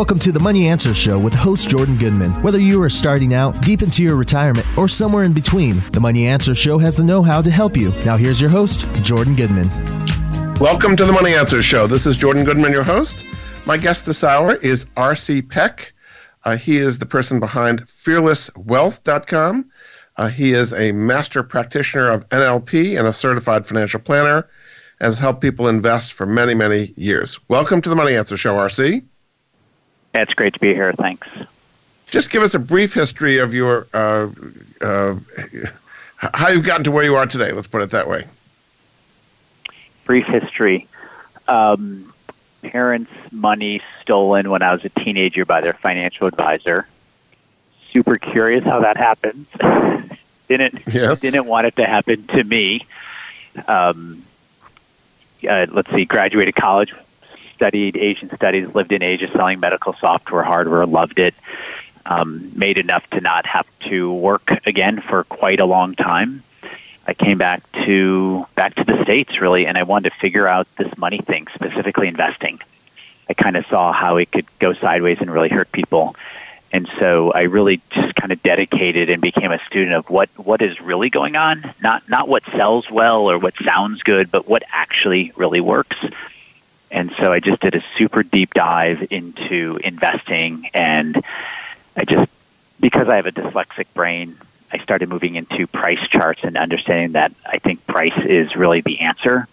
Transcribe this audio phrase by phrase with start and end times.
[0.00, 2.30] Welcome to the Money Answer Show with host Jordan Goodman.
[2.42, 6.26] Whether you are starting out, deep into your retirement, or somewhere in between, the Money
[6.26, 7.92] Answer Show has the know how to help you.
[8.06, 9.68] Now, here's your host, Jordan Goodman.
[10.54, 11.86] Welcome to the Money Answer Show.
[11.86, 13.26] This is Jordan Goodman, your host.
[13.66, 15.42] My guest this hour is R.C.
[15.42, 15.92] Peck.
[16.44, 19.70] Uh, he is the person behind fearlesswealth.com.
[20.16, 24.48] Uh, he is a master practitioner of NLP and a certified financial planner
[25.02, 27.38] has helped people invest for many, many years.
[27.48, 29.02] Welcome to the Money Answer Show, RC.
[30.14, 30.92] It's great to be here.
[30.92, 31.28] Thanks.
[32.06, 34.28] Just give us a brief history of your uh,
[34.80, 35.16] uh,
[36.16, 37.52] how you've gotten to where you are today.
[37.52, 38.26] Let's put it that way.
[40.04, 40.88] Brief history.
[41.46, 42.12] Um,
[42.62, 46.86] parents' money stolen when I was a teenager by their financial advisor.
[47.92, 49.46] Super curious how that happens.
[50.48, 51.20] didn't yes.
[51.20, 52.86] didn't want it to happen to me.
[53.66, 54.24] Um,
[55.48, 56.92] uh, let's see, graduated college,
[57.60, 61.34] studied Asian studies, lived in Asia selling medical software, hardware, loved it.
[62.06, 66.42] Um, made enough to not have to work again for quite a long time.
[67.06, 70.66] I came back to back to the states really, and I wanted to figure out
[70.76, 72.60] this money thing, specifically investing.
[73.28, 76.16] I kind of saw how it could go sideways and really hurt people,
[76.72, 80.62] and so I really just kind of dedicated and became a student of what what
[80.62, 84.62] is really going on, not not what sells well or what sounds good, but what
[84.72, 85.98] actually really works.
[86.90, 91.22] And so I just did a super deep dive into investing and
[91.96, 92.30] I just
[92.80, 94.36] because I have a dyslexic brain,
[94.72, 99.00] I started moving into price charts and understanding that I think price is really the
[99.00, 99.46] answer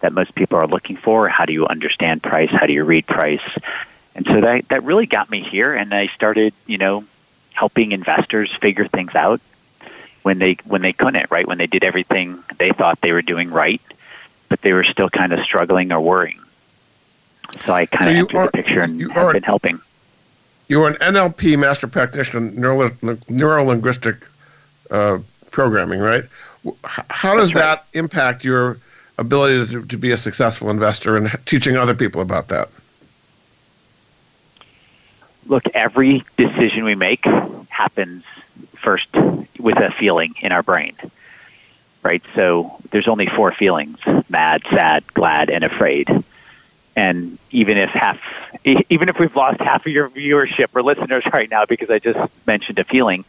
[0.00, 1.28] that most people are looking for.
[1.28, 2.50] How do you understand price?
[2.50, 3.42] How do you read price?
[4.14, 7.04] And so that that really got me here, and I started, you know,
[7.52, 9.40] helping investors figure things out
[10.22, 11.46] when they when they couldn't, right?
[11.46, 13.82] When they did everything they thought they were doing right,
[14.48, 16.40] but they were still kind of struggling or worrying.
[17.64, 19.80] So I kind so of entered are, the picture and you have been helping.
[20.68, 22.90] You are an NLP master practitioner, neuro,
[23.28, 24.16] neuro linguistic
[24.90, 25.18] uh,
[25.50, 26.24] programming, right?
[26.84, 27.62] How does right.
[27.62, 28.78] that impact your
[29.16, 32.68] ability to, to be a successful investor and teaching other people about that?
[35.48, 37.24] look, every decision we make
[37.68, 38.24] happens
[38.76, 39.08] first
[39.58, 40.94] with a feeling in our brain,
[42.02, 42.22] right?
[42.34, 43.98] So there's only four feelings
[44.28, 46.08] mad, sad, glad, and afraid.
[46.98, 48.20] And even if half,
[48.64, 52.18] even if we've lost half of your viewership or listeners right now because I just
[52.44, 53.24] mentioned a feeling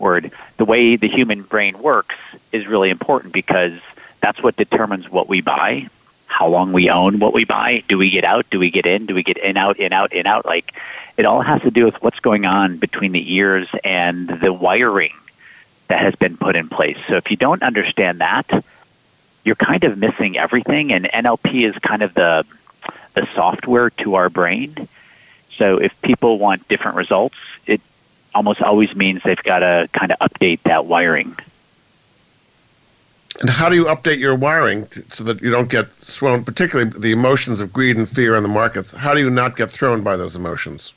[0.00, 2.16] word, the way the human brain works
[2.50, 3.78] is really important because
[4.20, 5.88] that's what determines what we buy,
[6.26, 7.84] how long we own what we buy.
[7.88, 8.50] Do we get out?
[8.50, 9.06] Do we get in?
[9.06, 10.44] Do we get in, out, in, out, in, out?
[10.44, 10.74] Like,
[11.16, 15.12] it all has to do with what's going on between the ears and the wiring
[15.86, 16.98] that has been put in place.
[17.06, 18.64] So if you don't understand that,
[19.44, 20.92] you're kind of missing everything.
[20.92, 22.44] And NLP is kind of the
[23.14, 24.88] the software to our brain.
[25.56, 27.36] So if people want different results,
[27.66, 27.80] it
[28.34, 31.36] almost always means they've got to kind of update that wiring.
[33.40, 36.90] And how do you update your wiring to, so that you don't get thrown, particularly
[36.98, 38.92] the emotions of greed and fear in the markets?
[38.92, 40.92] How do you not get thrown by those emotions?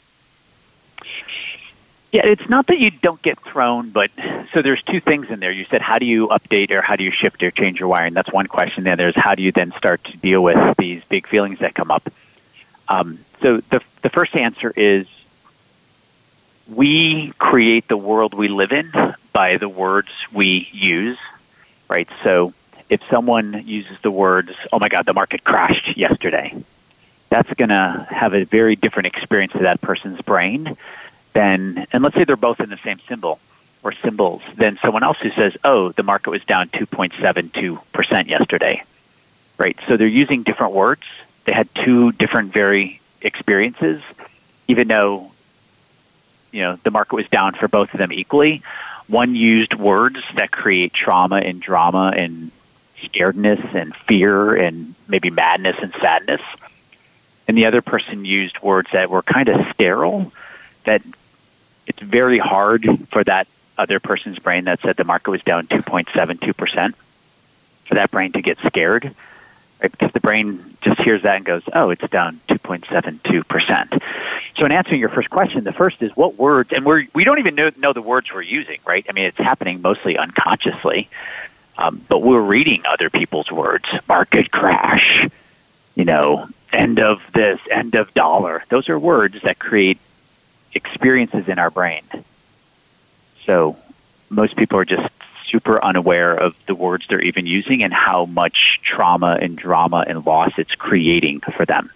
[2.15, 4.09] Yeah, it's not that you don't get thrown, but
[4.53, 5.51] so there's two things in there.
[5.51, 8.13] You said how do you update or how do you shift or change your wiring?
[8.13, 8.85] That's one question.
[8.85, 11.75] The other is how do you then start to deal with these big feelings that
[11.75, 12.09] come up.
[12.87, 15.07] Um, so the the first answer is
[16.73, 18.93] we create the world we live in
[19.33, 21.17] by the words we use,
[21.89, 22.07] right?
[22.23, 22.53] So
[22.89, 26.55] if someone uses the words, "Oh my God, the market crashed yesterday,"
[27.27, 30.77] that's going to have a very different experience to that person's brain
[31.35, 33.39] than, and let's say they're both in the same symbol
[33.83, 38.81] or symbols, than someone else who says, oh, the market was down 2.72% yesterday.
[39.59, 39.77] Right?
[39.87, 41.03] So they're using different words.
[41.43, 44.01] They had two different very experiences,
[44.67, 45.31] even though,
[46.51, 48.63] you know, the market was down for both of them equally.
[49.07, 52.51] One used words that create trauma and drama and
[53.03, 56.41] scaredness and fear and maybe madness and sadness.
[57.47, 60.31] And the other person used words that were kind of sterile
[60.85, 61.01] that
[61.87, 63.47] it's very hard for that
[63.77, 66.93] other person's brain that said the market was down 2.72%
[67.85, 69.13] for that brain to get scared,
[69.81, 69.91] right?
[69.91, 74.01] Because the brain just hears that and goes, oh, it's down 2.72%.
[74.57, 77.39] So in answering your first question, the first is what words, and we're, we don't
[77.39, 79.05] even know, know the words we're using, right?
[79.09, 81.09] I mean, it's happening mostly unconsciously,
[81.77, 83.85] um, but we're reading other people's words.
[84.07, 85.27] Market crash,
[85.95, 88.63] you know, end of this, end of dollar.
[88.69, 89.99] Those are words that create
[90.75, 92.03] experiences in our brain.
[93.45, 93.77] So
[94.29, 95.11] most people are just
[95.45, 100.25] super unaware of the words they're even using and how much trauma and drama and
[100.25, 101.89] loss it's creating for them.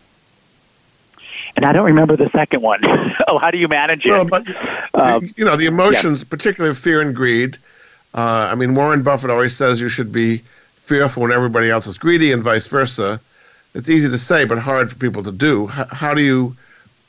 [1.55, 2.79] and I don't remember the second one.
[3.27, 4.11] oh, how do you manage it?
[4.11, 4.47] Well, but
[4.93, 6.27] um, you know the emotions, yeah.
[6.29, 7.57] particularly fear and greed.
[8.13, 10.41] Uh, I mean, Warren Buffett always says you should be
[10.83, 13.19] fearful when everybody else is greedy, and vice versa.
[13.75, 15.69] It's easy to say, but hard for people to do.
[15.77, 16.55] H- how do you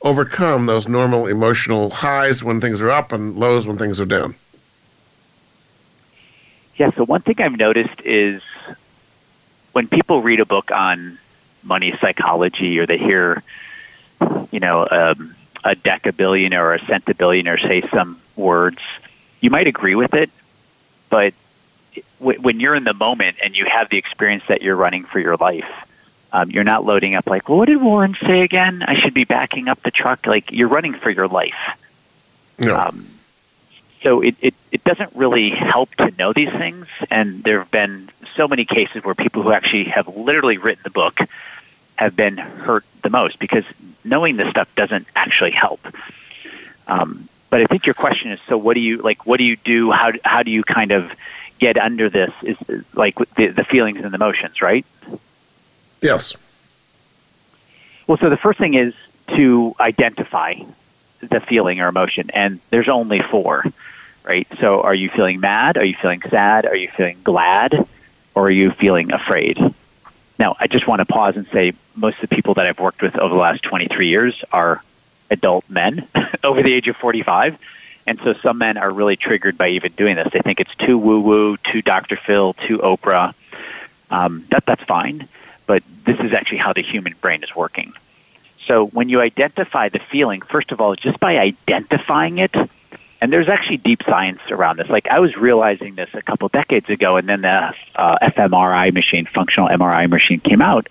[0.03, 4.35] overcome those normal emotional highs when things are up and lows when things are down?
[6.75, 6.91] Yeah.
[6.91, 8.41] So one thing I've noticed is
[9.73, 11.17] when people read a book on
[11.63, 13.43] money psychology or they hear
[14.51, 18.79] you know, um, a decabillionaire or a centibillionaire say some words,
[19.39, 20.29] you might agree with it,
[21.09, 21.33] but
[22.19, 25.35] when you're in the moment and you have the experience that you're running for your
[25.37, 25.69] life,
[26.33, 28.83] um, you're not loading up like, well, what did Warren say again?
[28.83, 30.25] I should be backing up the truck.
[30.25, 31.77] Like you're running for your life.
[32.57, 32.85] Yeah.
[32.85, 33.07] Um,
[34.01, 36.87] so it, it, it doesn't really help to know these things.
[37.09, 40.89] And there have been so many cases where people who actually have literally written the
[40.89, 41.19] book
[41.95, 43.65] have been hurt the most because
[44.03, 45.85] knowing this stuff doesn't actually help.
[46.87, 49.25] Um, but I think your question is, so what do you like?
[49.25, 49.91] What do you do?
[49.91, 51.11] How how do you kind of
[51.59, 52.31] get under this?
[52.41, 52.57] Is
[52.95, 54.85] like the the feelings and the emotions, right?
[56.01, 56.33] Yes.
[58.07, 58.93] Well, so the first thing is
[59.35, 60.55] to identify
[61.21, 63.63] the feeling or emotion, and there's only four,
[64.23, 64.47] right?
[64.59, 65.77] So, are you feeling mad?
[65.77, 66.65] Are you feeling sad?
[66.65, 67.87] Are you feeling glad?
[68.33, 69.59] Or are you feeling afraid?
[70.39, 73.01] Now, I just want to pause and say most of the people that I've worked
[73.01, 74.81] with over the last 23 years are
[75.29, 76.07] adult men
[76.43, 77.59] over the age of 45.
[78.07, 80.29] And so some men are really triggered by even doing this.
[80.33, 82.17] They think it's too woo woo, too Dr.
[82.17, 83.35] Phil, too Oprah.
[84.09, 85.27] Um, that, that's fine.
[85.65, 87.93] But this is actually how the human brain is working.
[88.67, 92.55] So when you identify the feeling, first of all, just by identifying it,
[93.21, 94.89] and there's actually deep science around this.
[94.89, 99.25] Like I was realizing this a couple decades ago, and then the uh, fMRI machine,
[99.25, 100.87] functional MRI machine, came out,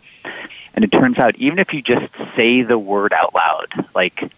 [0.74, 4.32] and it turns out even if you just say the word out loud, like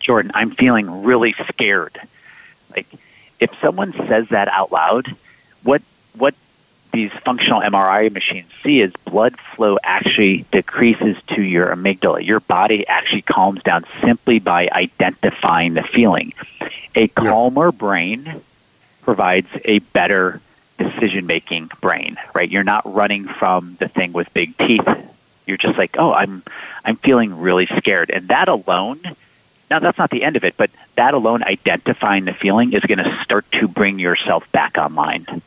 [0.00, 1.98] Jordan, I'm feeling really scared.
[2.74, 2.86] Like
[3.40, 5.14] if someone says that out loud,
[5.62, 5.82] what
[6.16, 6.34] what
[6.94, 12.24] these functional MRI machines see is blood flow actually decreases to your amygdala.
[12.24, 16.32] Your body actually calms down simply by identifying the feeling.
[16.94, 18.40] A calmer brain
[19.02, 20.40] provides a better
[20.78, 22.50] decision making brain, right?
[22.50, 24.88] You're not running from the thing with big teeth.
[25.46, 26.42] You're just like, oh, I'm
[26.84, 28.10] I'm feeling really scared.
[28.10, 29.00] And that alone
[29.70, 32.98] now that's not the end of it, but that alone identifying the feeling is going
[32.98, 35.42] to start to bring yourself back online.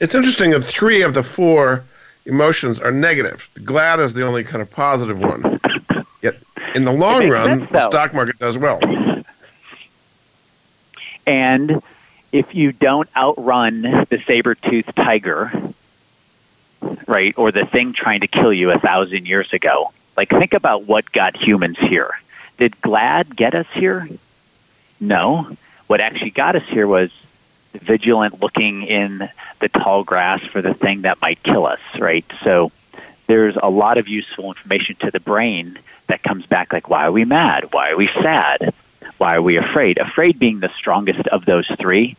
[0.00, 1.84] It's interesting that three of the four
[2.24, 3.48] emotions are negative.
[3.64, 5.60] Glad is the only kind of positive one.
[6.22, 6.36] Yet
[6.74, 8.80] in the long run, sense, the stock market does well.
[11.26, 11.82] And
[12.32, 15.52] if you don't outrun the saber-toothed tiger,
[17.06, 20.84] right, or the thing trying to kill you a thousand years ago, like think about
[20.84, 22.10] what got humans here.
[22.58, 24.08] Did glad get us here?
[25.00, 25.56] No.
[25.86, 27.10] What actually got us here was
[27.72, 29.28] vigilant looking in
[29.60, 32.24] the tall grass for the thing that might kill us, right?
[32.42, 32.72] So
[33.26, 37.12] there's a lot of useful information to the brain that comes back like, why are
[37.12, 37.68] we mad?
[37.72, 38.72] Why are we sad?
[39.18, 39.98] Why are we afraid?
[39.98, 42.16] Afraid being the strongest of those three.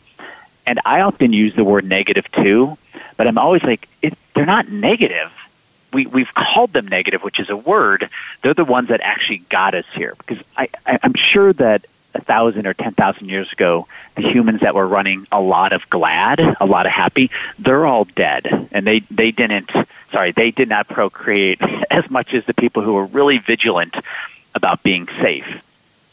[0.68, 2.78] And I often use the word negative too,
[3.18, 5.32] but I'm always like, it, they're not negative.
[5.92, 8.10] We, we've called them negative, which is a word.
[8.44, 10.14] They're the ones that actually got us here.
[10.18, 14.62] Because I, I, I'm sure that a thousand or ten thousand years ago, the humans
[14.62, 18.86] that were running a lot of glad, a lot of happy, they're all dead, and
[18.86, 19.72] they they didn't.
[20.12, 21.62] Sorry, they did not procreate
[21.92, 23.96] as much as the people who were really vigilant
[24.56, 25.64] about being safe.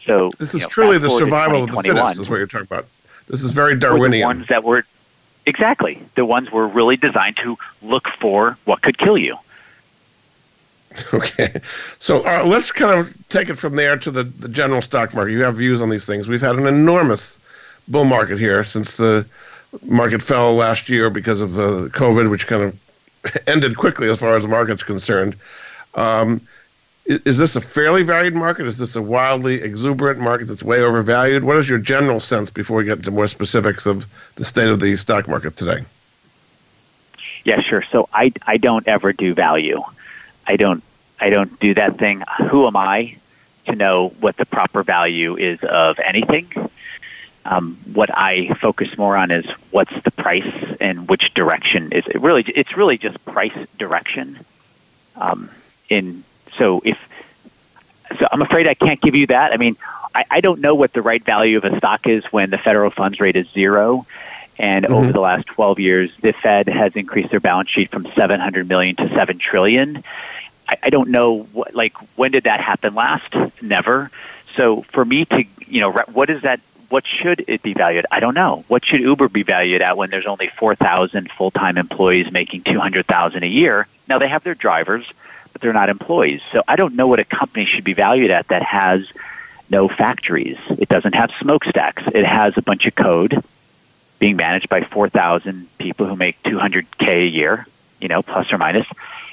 [0.05, 2.67] So this is you know, truly the survival of the fittest, is what you're talking
[2.71, 2.87] about.
[3.27, 4.21] This is very Darwinian.
[4.21, 4.85] The ones that were
[5.47, 9.39] exactly the ones were really designed to look for what could kill you.
[11.15, 11.61] Okay,
[11.99, 15.33] so uh, let's kind of take it from there to the, the general stock market.
[15.33, 16.29] You have views on these things.
[16.29, 17.39] We've had an enormous
[17.89, 19.27] bull market here since the
[19.83, 22.81] market fell last year because of the COVID, which kind of
[23.47, 25.37] ended quickly as far as the market's concerned.
[25.95, 26.41] Um,
[27.07, 28.67] is, is this a fairly valued market?
[28.67, 31.45] Is this a wildly exuberant market that's way overvalued?
[31.45, 34.81] What is your general sense before we get into more specifics of the state of
[34.81, 35.85] the stock market today?
[37.45, 37.85] Yeah, sure.
[37.93, 39.83] So I, I don't ever do value.
[40.47, 40.83] I don't
[41.21, 42.23] I don't do that thing.
[42.51, 43.17] Who am I
[43.67, 46.51] to know what the proper value is of anything?
[47.45, 52.21] Um, what I focus more on is what's the price and which direction is it
[52.21, 52.43] really.
[52.43, 54.39] It's really just price direction.
[55.15, 55.51] Um,
[55.89, 56.25] in
[56.59, 56.99] so if
[58.19, 59.53] so, I'm afraid I can't give you that.
[59.53, 59.77] I mean,
[60.15, 62.91] I, I don't know what the right value of a stock is when the federal
[62.91, 64.07] funds rate is zero.
[64.59, 64.95] And mm-hmm.
[64.95, 68.97] over the last 12 years, the Fed has increased their balance sheet from 700 million
[68.97, 70.03] to 7 trillion
[70.69, 73.35] I, I don't know what, like when did that happen last?
[73.63, 74.11] Never.
[74.57, 76.61] So for me to, you know, what is that?
[76.89, 78.07] What should it be valued?
[78.13, 78.65] I don't know.
[78.69, 83.47] What should Uber be valued at when there's only 4,000 full-time employees making 200,000 a
[83.47, 83.89] year?
[84.09, 85.05] Now they have their drivers,
[85.53, 86.43] but they're not employees.
[86.53, 89.05] So I don't know what a company should be valued at that has
[89.69, 90.59] no factories.
[90.69, 92.05] It doesn't have smokestacks.
[92.07, 93.43] It has a bunch of code
[94.19, 97.67] being managed by 4,000 people who make 200K a year,
[98.01, 98.87] you know, plus or minus.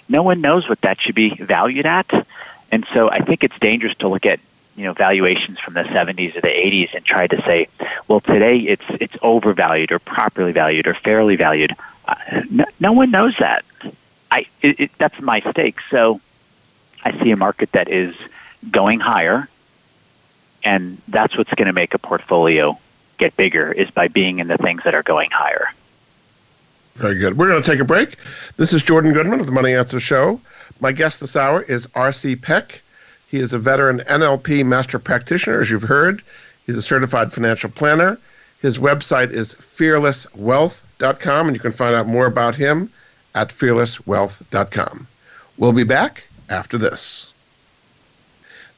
[0.10, 2.28] No one knows what that should be valued at.
[2.72, 4.40] And so I think it's dangerous to look at
[4.76, 7.68] you know valuations from the 70s or the 80s and try to say,
[8.08, 11.76] well, today it's it's overvalued or properly valued or fairly valued.
[12.08, 12.16] Uh,
[12.50, 13.64] no, no one knows that.
[14.32, 15.80] I it, it, that's my stake.
[15.90, 16.20] So
[17.04, 18.16] I see a market that is
[18.70, 19.48] going higher,
[20.64, 22.80] and that's what's going to make a portfolio
[23.18, 25.70] get bigger is by being in the things that are going higher.
[26.96, 27.38] Very good.
[27.38, 28.18] We're going to take a break.
[28.58, 30.40] This is Jordan Goodman of the Money Answer Show.
[30.80, 32.36] My guest this hour is R.C.
[32.36, 32.82] Peck.
[33.28, 36.22] He is a veteran NLP master practitioner, as you've heard.
[36.68, 38.20] He's a certified financial planner.
[38.62, 42.92] His website is fearlesswealth.com, and you can find out more about him
[43.34, 45.08] at fearlesswealth.com.
[45.58, 47.34] We'll be back after this.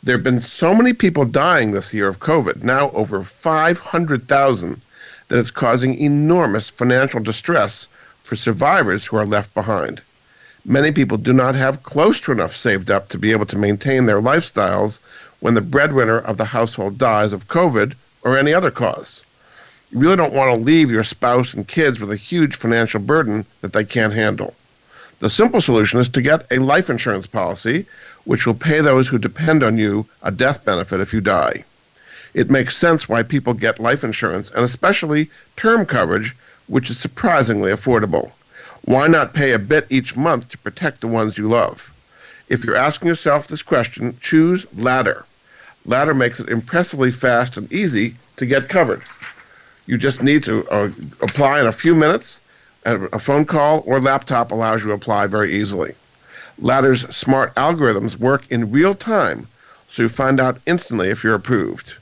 [0.03, 4.81] There have been so many people dying this year of COVID, now over 500,000,
[5.27, 7.89] that it's causing enormous financial distress
[8.25, 10.01] for survivors who are left behind
[10.67, 14.08] many people do not have close to enough saved up to be able to maintain
[14.08, 15.00] their lifestyles
[15.39, 19.22] when the breadwinner of the household dies of COVID or any other cause.
[19.91, 23.46] You really don't want to leave your spouse and kids with a huge financial burden
[23.62, 24.55] that they can't handle.
[25.20, 27.86] The simple solution is to get a life insurance policy
[28.24, 31.63] which will pay those who depend on you a death benefit if you die.
[32.34, 36.36] It makes sense why people get life insurance and especially term coverage,
[36.67, 38.31] which is surprisingly affordable.
[38.86, 41.91] Why not pay a bit each month to protect the ones you love?
[42.48, 45.25] If you're asking yourself this question, choose Ladder.
[45.86, 49.01] Ladder makes it impressively fast and easy to get covered.
[49.88, 50.91] You just need to uh,
[51.22, 52.39] apply in a few minutes.
[52.86, 55.95] A phone call or laptop allows you to apply very easily.
[56.60, 59.48] Ladder's smart algorithms work in real time,
[59.89, 61.93] so you find out instantly if you're approved.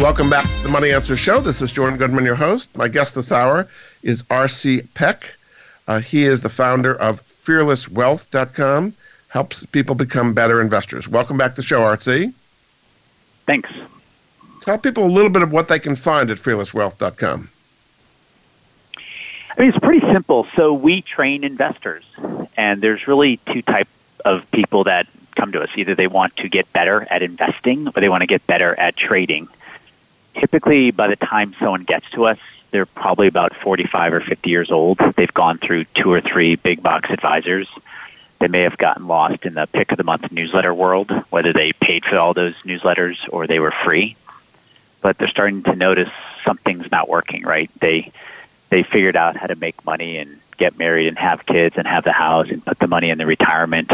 [0.00, 1.40] Welcome back to the Money Answer Show.
[1.40, 2.74] This is Jordan Goodman, your host.
[2.74, 3.68] My guest this hour
[4.02, 4.80] is R.C.
[4.94, 5.34] Peck.
[5.86, 8.94] Uh, he is the founder of FearlessWealth.com.
[9.28, 11.06] helps people become better investors.
[11.06, 12.32] Welcome back to the show, RC.
[13.44, 13.68] Thanks.
[14.62, 17.50] Tell people a little bit of what they can find at fearlesswealth.com.
[18.96, 20.46] I mean, it's pretty simple.
[20.56, 22.04] So we train investors,
[22.56, 23.90] and there's really two types
[24.24, 25.68] of people that come to us.
[25.76, 28.96] Either they want to get better at investing or they want to get better at
[28.96, 29.46] trading.
[30.40, 32.38] Typically, by the time someone gets to us,
[32.70, 34.98] they're probably about 45 or 50 years old.
[35.16, 37.68] They've gone through two or three big box advisors.
[38.38, 41.72] They may have gotten lost in the pick of the month newsletter world, whether they
[41.74, 44.16] paid for all those newsletters or they were free.
[45.02, 46.10] But they're starting to notice
[46.42, 47.70] something's not working, right?
[47.78, 48.10] They
[48.70, 52.04] they figured out how to make money and get married and have kids and have
[52.04, 53.92] the house and put the money in the retirement.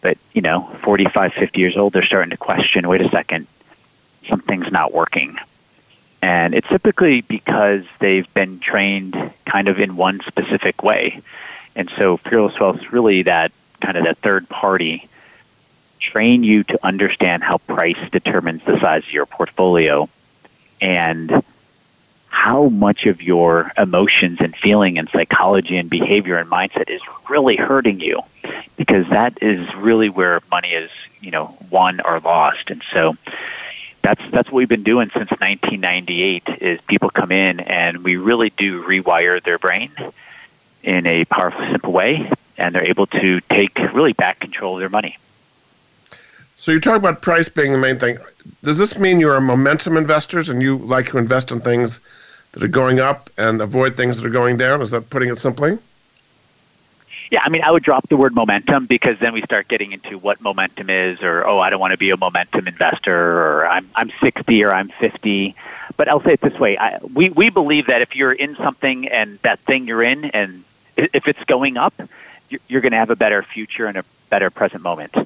[0.00, 3.48] But, you know, 45, 50 years old, they're starting to question, wait a second,
[4.28, 5.36] something's not working.
[6.24, 9.14] And it's typically because they've been trained
[9.44, 11.20] kind of in one specific way.
[11.76, 13.52] And so Fearless Wealth is really that
[13.82, 15.06] kind of that third party
[16.00, 20.08] train you to understand how price determines the size of your portfolio
[20.80, 21.42] and
[22.28, 27.56] how much of your emotions and feeling and psychology and behavior and mindset is really
[27.56, 28.22] hurting you
[28.78, 30.90] because that is really where money is
[31.20, 33.14] you know won or lost and so
[34.04, 38.50] that's that's what we've been doing since 1998 is people come in and we really
[38.50, 39.90] do rewire their brain
[40.82, 44.88] in a powerful simple way and they're able to take really back control of their
[44.88, 45.18] money
[46.56, 48.18] so you talk about price being the main thing
[48.62, 52.00] does this mean you're momentum investors and you like to invest in things
[52.54, 54.80] that are going up and avoid things that are going down?
[54.80, 55.76] Is that putting it simply?
[57.34, 60.18] Yeah, I mean, I would drop the word momentum because then we start getting into
[60.18, 63.90] what momentum is, or oh, I don't want to be a momentum investor, or I'm
[63.96, 65.56] I'm 60 or I'm 50.
[65.96, 69.08] But I'll say it this way: I, we we believe that if you're in something
[69.08, 70.62] and that thing you're in, and
[70.96, 71.92] if it's going up,
[72.50, 75.16] you're, you're going to have a better future and a better present moment,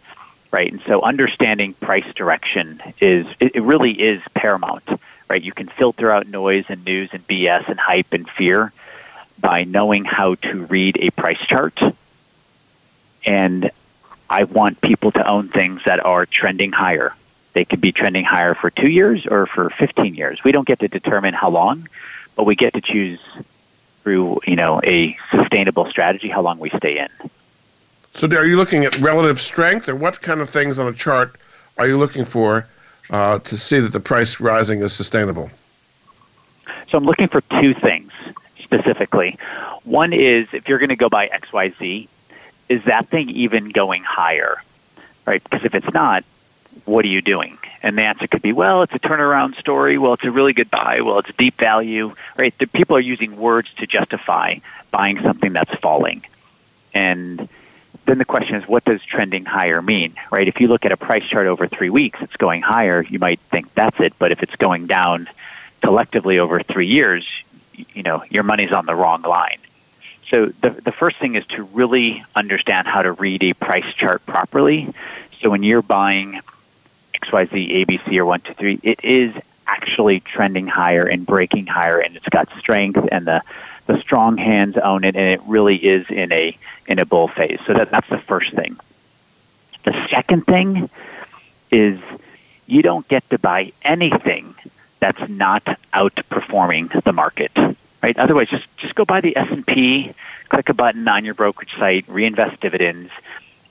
[0.50, 0.73] right?
[0.73, 4.88] And so, understanding price direction is it, it really is paramount
[5.28, 5.43] right?
[5.43, 8.73] You can filter out noise and news and BS and hype and fear
[9.39, 11.78] by knowing how to read a price chart.
[13.28, 13.71] And
[14.30, 17.14] I want people to own things that are trending higher.
[17.52, 20.43] They could be trending higher for two years or for 15 years.
[20.43, 21.86] We don't get to determine how long,
[22.36, 23.21] but we get to choose
[24.02, 27.08] through, you know, a sustainable strategy how long we stay in.
[28.14, 31.36] So are you looking at relative strength or what kind of things on a chart
[31.76, 32.67] are you looking for
[33.10, 35.50] uh, to see that the price rising is sustainable?
[36.88, 38.10] So I'm looking for two things
[38.62, 39.36] specifically.
[39.84, 42.08] One is if you're going to go buy XYZ,
[42.69, 44.63] is that thing even going higher?
[45.26, 45.43] Right?
[45.43, 46.25] Because if it's not,
[46.85, 47.59] what are you doing?
[47.83, 49.99] And the answer could be, well, it's a turnaround story.
[49.99, 51.00] Well, it's a really good buy.
[51.02, 52.15] Well, it's deep value.
[52.37, 52.57] Right?
[52.59, 54.57] The people are using words to justify
[54.91, 56.25] buying something that's falling.
[56.95, 57.49] And
[58.07, 60.49] then the question is, what does trending higher mean, right?
[60.49, 63.02] If you look at a price chart over three weeks, it's going higher.
[63.02, 65.28] You might think that's it, but if it's going down
[65.83, 67.26] collectively over three years,
[67.93, 69.59] you know, your money's on the wrong line.
[70.30, 74.25] So the the first thing is to really understand how to read a price chart
[74.26, 74.93] properly.
[75.41, 76.41] So when you're buying
[77.14, 79.34] XYZ, ABC, or one, two, three, it is
[79.67, 83.43] actually trending higher and breaking higher, and it's got strength, and the
[83.86, 87.60] the strong hands own it, and it really is in a in a bull phase.
[87.67, 88.78] So that, that's the first thing.
[89.84, 90.91] The second thing
[91.71, 91.99] is
[92.67, 94.54] you don't get to buy anything
[95.00, 95.64] that's not
[95.95, 97.52] outperforming the market.
[98.02, 98.17] Right?
[98.17, 100.13] Otherwise, just just go buy the S and P,
[100.49, 103.11] click a button on your brokerage site, reinvest dividends,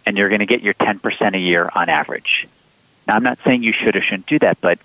[0.06, 2.48] and you're going to get your 10% a year on average.
[3.08, 4.80] Now, I'm not saying you should or shouldn't do that, but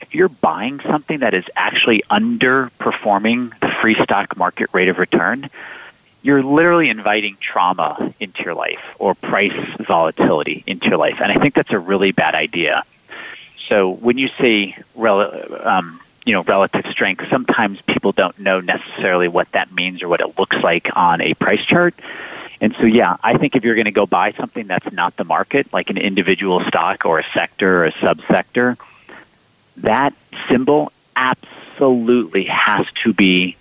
[0.00, 5.50] if you're buying something that is actually underperforming the free stock market rate of return,
[6.22, 11.20] you're literally inviting trauma into your life or price volatility into your life.
[11.20, 12.84] And I think that's a really bad idea.
[13.68, 19.50] So when you say um, you know relative strength, sometimes people don't know necessarily what
[19.52, 21.94] that means or what it looks like on a price chart.
[22.60, 25.24] And so, yeah, I think if you're going to go buy something that's not the
[25.24, 28.76] market, like an individual stock or a sector or a subsector,
[29.78, 30.12] that
[30.48, 33.56] symbol absolutely has to be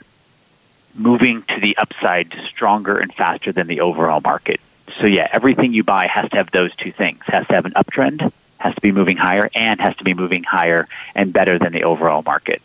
[0.94, 4.60] moving to the upside stronger and faster than the overall market.
[5.00, 7.22] So yeah, everything you buy has to have those two things.
[7.28, 10.44] Has to have an uptrend, has to be moving higher, and has to be moving
[10.44, 12.62] higher and better than the overall market.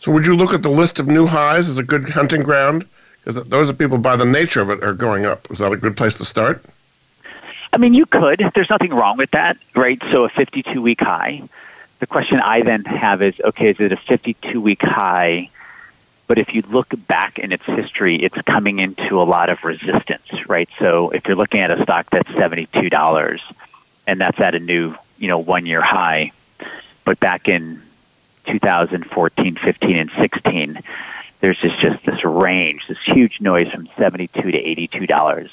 [0.00, 2.86] So would you look at the list of new highs as a good hunting ground?
[3.24, 5.50] Because those are people by the nature of it are going up.
[5.50, 6.64] Is that a good place to start?
[7.72, 8.42] I mean, you could.
[8.54, 10.02] There's nothing wrong with that, right?
[10.10, 11.42] So a 52 week high
[12.00, 15.50] the question I then have is, okay, is it a 52 week high
[16.26, 20.48] But if you look back in its history, it's coming into a lot of resistance,
[20.48, 20.68] right?
[20.78, 23.40] So if you're looking at a stock that's $72
[24.10, 26.32] and that's at a new, you know, one year high,
[27.04, 27.80] but back in
[28.48, 30.80] 2014, 15, and 16,
[31.38, 35.48] there's just, just this range, this huge noise from 72 to $82.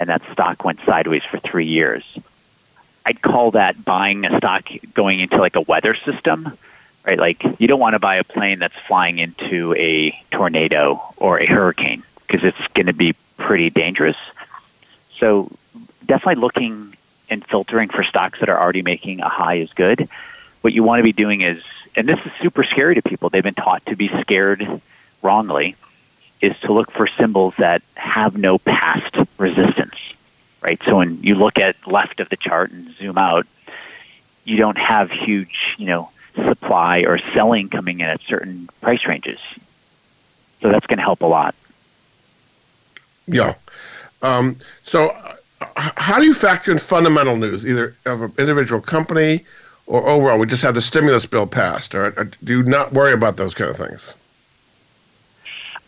[0.00, 2.02] And that stock went sideways for three years.
[3.06, 6.58] I'd call that buying a stock going into like a weather system,
[7.06, 7.18] right?
[7.18, 11.46] Like you don't want to buy a plane that's flying into a tornado or a
[11.46, 14.16] hurricane because it's going to be pretty dangerous.
[15.20, 15.48] So
[16.04, 16.96] definitely looking
[17.34, 20.08] and filtering for stocks that are already making a high is good.
[20.62, 21.62] What you want to be doing is,
[21.94, 23.28] and this is super scary to people.
[23.28, 24.80] They've been taught to be scared
[25.20, 25.76] wrongly,
[26.40, 29.96] is to look for symbols that have no past resistance
[30.64, 30.80] right?
[30.86, 33.46] So when you look at left of the chart and zoom out,
[34.44, 39.38] you don't have huge, you know, supply or selling coming in at certain price ranges.
[40.62, 41.54] So that's going to help a lot.
[43.26, 43.54] Yeah.
[44.22, 45.14] Um, so,
[45.76, 49.44] how do you factor in fundamental news, either of an individual company
[49.86, 50.38] or overall?
[50.38, 51.94] We just had the stimulus bill passed.
[51.94, 54.14] Or, or do you not worry about those kind of things?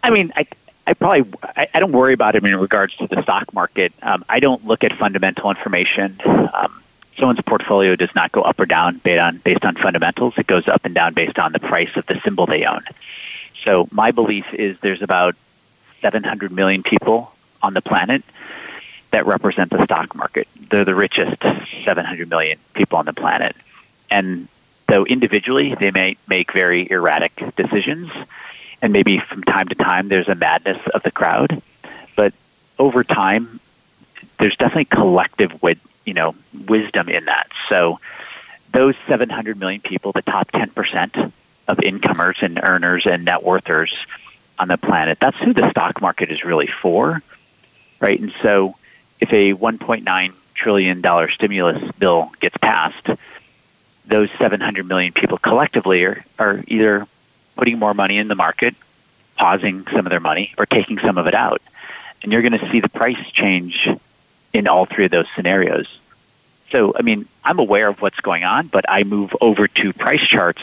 [0.02, 0.46] I mean, I,
[0.86, 3.92] I probably I, I don't worry about it in regards to the stock market.
[4.02, 6.20] Um, I don't look at fundamental information.
[6.24, 6.82] Um,
[7.18, 10.34] someone's portfolio does not go up or down based on based on fundamentals.
[10.36, 12.84] It goes up and down based on the price of the symbol they own.
[13.64, 15.34] So my belief is there's about
[16.02, 18.22] 700 million people on the planet
[19.16, 20.46] that represent the stock market.
[20.70, 23.56] They're the richest 700 million people on the planet.
[24.10, 24.46] And
[24.88, 28.10] though individually they may make very erratic decisions,
[28.82, 31.62] and maybe from time to time there's a madness of the crowd,
[32.14, 32.34] but
[32.78, 33.58] over time
[34.38, 36.34] there's definitely collective wit, you know,
[36.68, 37.48] wisdom in that.
[37.70, 37.98] So
[38.74, 41.32] those 700 million people, the top 10%
[41.68, 43.96] of incomers and earners and net worthers
[44.58, 47.22] on the planet, that's who the stock market is really for,
[47.98, 48.20] right?
[48.20, 48.76] And so
[49.20, 53.08] if a 1.9 trillion dollar stimulus bill gets passed,
[54.06, 57.06] those 700 million people collectively are, are either
[57.56, 58.74] putting more money in the market,
[59.36, 61.60] pausing some of their money, or taking some of it out.
[62.22, 63.88] And you're going to see the price change
[64.52, 65.86] in all three of those scenarios.
[66.70, 70.26] So, I mean, I'm aware of what's going on, but I move over to price
[70.26, 70.62] charts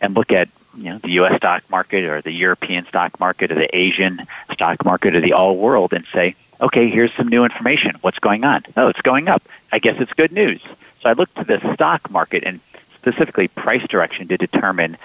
[0.00, 1.36] and look at you know the U.S.
[1.36, 5.56] stock market or the European stock market or the Asian stock market or the all
[5.56, 7.96] world and say, okay, here's some new information.
[8.00, 8.64] What's going on?
[8.76, 9.42] Oh, it's going up.
[9.72, 10.62] I guess it's good news.
[11.00, 12.60] So I look to the stock market and
[12.94, 14.96] specifically price direction to determine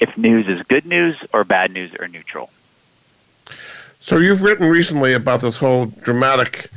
[0.00, 2.50] if news is good news or bad news or neutral.
[4.00, 6.70] So you've written recently about this whole dramatic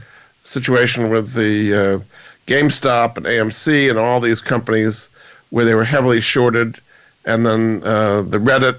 [0.43, 1.99] situation with the uh,
[2.47, 5.07] GameStop and AMC and all these companies
[5.49, 6.79] where they were heavily shorted,
[7.25, 8.75] and then uh, the Reddit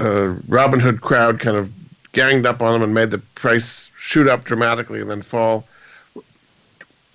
[0.00, 1.70] uh, Robinhood crowd kind of
[2.12, 5.66] ganged up on them and made the price shoot up dramatically and then fall.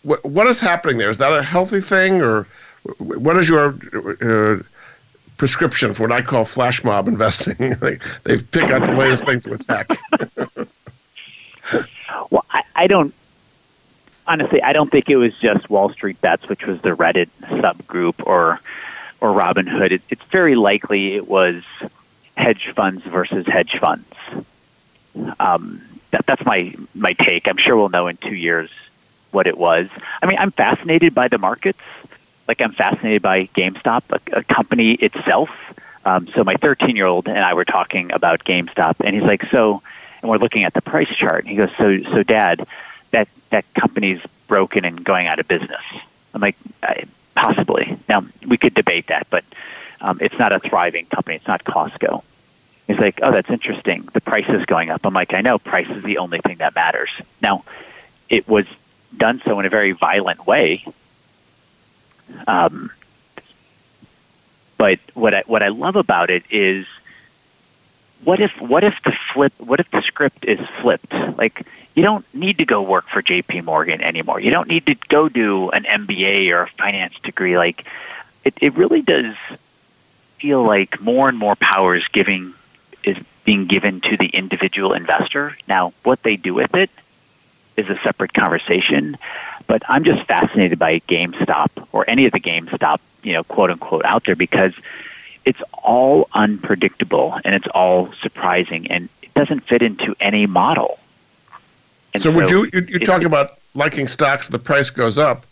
[0.03, 1.09] What what is happening there?
[1.09, 2.47] Is that a healthy thing, or
[2.97, 3.75] what is your
[4.21, 4.63] uh,
[5.37, 7.55] prescription for what I call flash mob investing.
[7.81, 9.89] they, they pick out the latest thing to attack.
[12.29, 13.13] well, I, I don't
[14.27, 14.61] honestly.
[14.61, 18.59] I don't think it was just Wall Street Bets, which was the Reddit subgroup, or
[19.21, 19.91] or Robinhood.
[19.91, 21.63] It, it's very likely it was
[22.35, 24.07] hedge funds versus hedge funds.
[25.39, 27.47] Um, that, that's my my take.
[27.47, 28.69] I'm sure we'll know in two years
[29.31, 29.89] what it was.
[30.21, 31.79] I mean, I'm fascinated by the markets
[32.47, 35.49] like I'm fascinated by GameStop, a, a company itself.
[36.05, 39.43] Um, so my 13 year old and I were talking about GameStop, and he's like,
[39.51, 39.81] "So,"
[40.21, 41.43] and we're looking at the price chart.
[41.43, 42.65] And he goes, "So, so, Dad,
[43.11, 45.81] that that company's broken and going out of business."
[46.33, 46.55] I'm like,
[47.35, 49.43] "Possibly." Now we could debate that, but
[49.99, 51.35] um, it's not a thriving company.
[51.35, 52.23] It's not Costco.
[52.87, 54.07] He's like, "Oh, that's interesting.
[54.13, 55.59] The price is going up." I'm like, "I know.
[55.59, 57.09] Price is the only thing that matters."
[57.41, 57.63] Now,
[58.29, 58.65] it was
[59.15, 60.85] done so in a very violent way
[62.47, 62.91] um,
[64.77, 66.85] but what I what I love about it is
[68.23, 71.13] what if what if the flip what if the script is flipped?
[71.13, 74.39] Like you don't need to go work for JP Morgan anymore.
[74.39, 77.57] You don't need to go do an MBA or a finance degree.
[77.57, 77.85] Like
[78.43, 79.35] it, it really does
[80.39, 82.53] feel like more and more power is giving
[83.07, 85.57] is being given to the individual investor.
[85.67, 86.89] Now what they do with it
[87.77, 89.17] is a separate conversation.
[89.67, 94.05] But I'm just fascinated by GameStop or any of the GameStop, you know, quote unquote,
[94.05, 94.73] out there because
[95.45, 100.99] it's all unpredictable and it's all surprising and it doesn't fit into any model.
[102.13, 104.47] And so, so would you you, you talk about liking stocks?
[104.49, 105.45] The price goes up.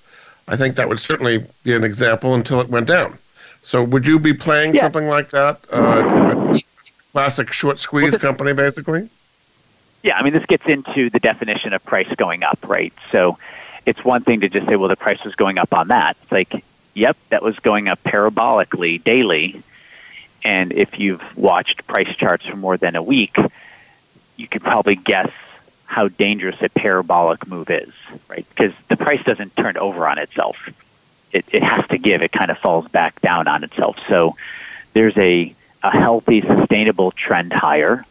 [0.48, 3.18] I think that would certainly be an example until it went down.
[3.64, 4.82] So would you be playing yeah.
[4.82, 5.60] something like that?
[5.72, 6.45] Uh,
[7.16, 9.08] classic short squeeze well, company, basically.
[10.04, 12.92] Yeah, I mean, this gets into the definition of price going up, right?
[13.10, 13.38] So
[13.86, 16.18] it's one thing to just say, well, the price was going up on that.
[16.22, 19.64] It's like, yep, that was going up parabolically daily.
[20.44, 23.38] And if you've watched price charts for more than a week,
[24.36, 25.32] you could probably guess
[25.86, 27.94] how dangerous a parabolic move is,
[28.28, 28.46] right?
[28.50, 30.58] Because the price doesn't turn over on itself.
[31.32, 32.22] It, it has to give.
[32.22, 33.98] It kind of falls back down on itself.
[34.10, 34.36] So
[34.92, 38.06] there's a, a healthy, sustainable trend higher.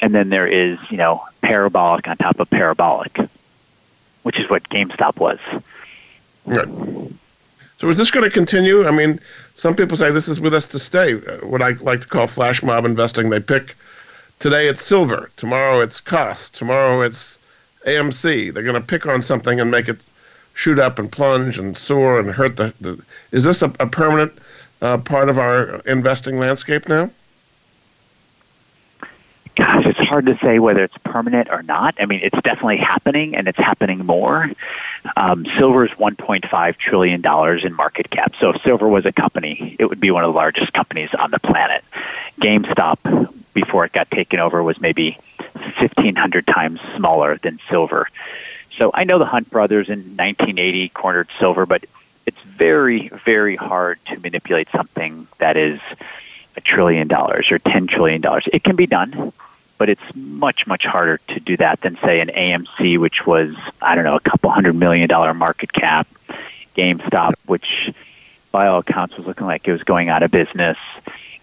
[0.00, 3.18] And then there is, you know, parabolic on top of parabolic,
[4.22, 5.38] which is what GameStop was.
[6.44, 6.68] Right.
[7.78, 8.86] So is this going to continue?
[8.86, 9.20] I mean,
[9.54, 11.14] some people say this is with us to stay.
[11.44, 13.30] What I like to call flash mob investing.
[13.30, 13.76] They pick
[14.42, 15.30] Today it's silver.
[15.36, 16.52] Tomorrow it's cost.
[16.56, 17.38] Tomorrow it's
[17.86, 18.52] AMC.
[18.52, 20.00] They're going to pick on something and make it
[20.54, 22.74] shoot up and plunge and soar and hurt the.
[22.80, 24.32] the is this a, a permanent
[24.82, 27.10] uh, part of our investing landscape now?
[29.54, 31.94] Gosh, it's hard to say whether it's permanent or not.
[32.00, 34.50] I mean, it's definitely happening, and it's happening more.
[35.16, 38.34] Um, silver is 1.5 trillion dollars in market cap.
[38.40, 41.30] So, if silver was a company, it would be one of the largest companies on
[41.30, 41.84] the planet.
[42.40, 48.08] GameStop before it got taken over was maybe 1,500 times smaller than silver.
[48.78, 51.84] So I know the Hunt brothers in 1980 cornered silver, but
[52.26, 55.80] it's very, very hard to manipulate something that is
[56.56, 58.22] a trillion dollars or $10 trillion.
[58.52, 59.32] It can be done,
[59.78, 63.94] but it's much, much harder to do that than, say, an AMC, which was, I
[63.94, 66.06] don't know, a couple hundred million dollar market cap,
[66.76, 67.92] GameStop, which
[68.50, 70.76] by all accounts was looking like it was going out of business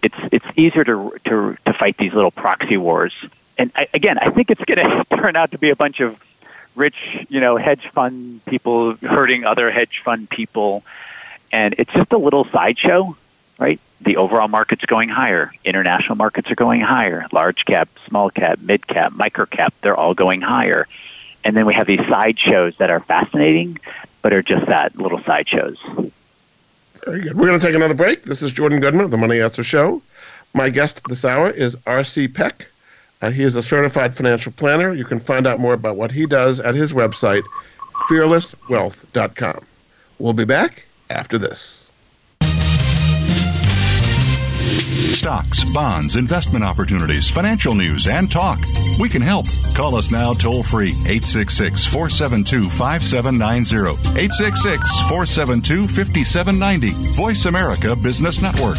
[0.02, 3.12] it's it's easier to to to fight these little proxy wars.
[3.58, 4.78] And I, again, I think it's going
[5.10, 6.18] to turn out to be a bunch of
[6.80, 10.82] rich, you know, hedge fund people hurting other hedge fund people,
[11.52, 13.16] and it's just a little sideshow,
[13.58, 13.78] right?
[14.00, 15.52] The overall market's going higher.
[15.62, 17.26] International markets are going higher.
[17.32, 20.88] Large cap, small cap, mid cap, micro cap, they're all going higher.
[21.44, 23.78] And then we have these sideshows that are fascinating,
[24.22, 25.78] but are just that little sideshows.
[27.04, 27.36] Very good.
[27.36, 28.24] We're going to take another break.
[28.24, 30.02] This is Jordan Goodman of the Money Answer Show.
[30.54, 32.28] My guest this hour is R.C.
[32.28, 32.66] Peck.
[33.22, 34.94] Uh, he is a certified financial planner.
[34.94, 37.42] You can find out more about what he does at his website,
[38.08, 39.64] fearlesswealth.com.
[40.18, 41.90] We'll be back after this.
[45.20, 48.58] Stocks, bonds, investment opportunities, financial news, and talk.
[48.98, 49.44] We can help.
[49.74, 53.90] Call us now toll free 866 472 5790.
[54.18, 57.12] 866 472 5790.
[57.16, 58.78] Voice America Business Network.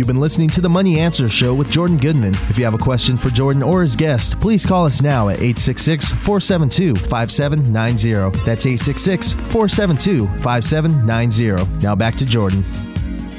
[0.00, 2.32] You've been listening to the Money Answer Show with Jordan Goodman.
[2.48, 5.42] If you have a question for Jordan or his guest, please call us now at
[5.42, 8.38] 866 472 5790.
[8.46, 11.84] That's 866 472 5790.
[11.84, 12.64] Now back to Jordan.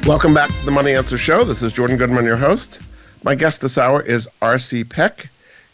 [0.05, 1.43] Welcome back to the Money Answer Show.
[1.43, 2.79] This is Jordan Goodman, your host.
[3.23, 4.83] My guest this hour is R.C.
[4.83, 5.29] Peck.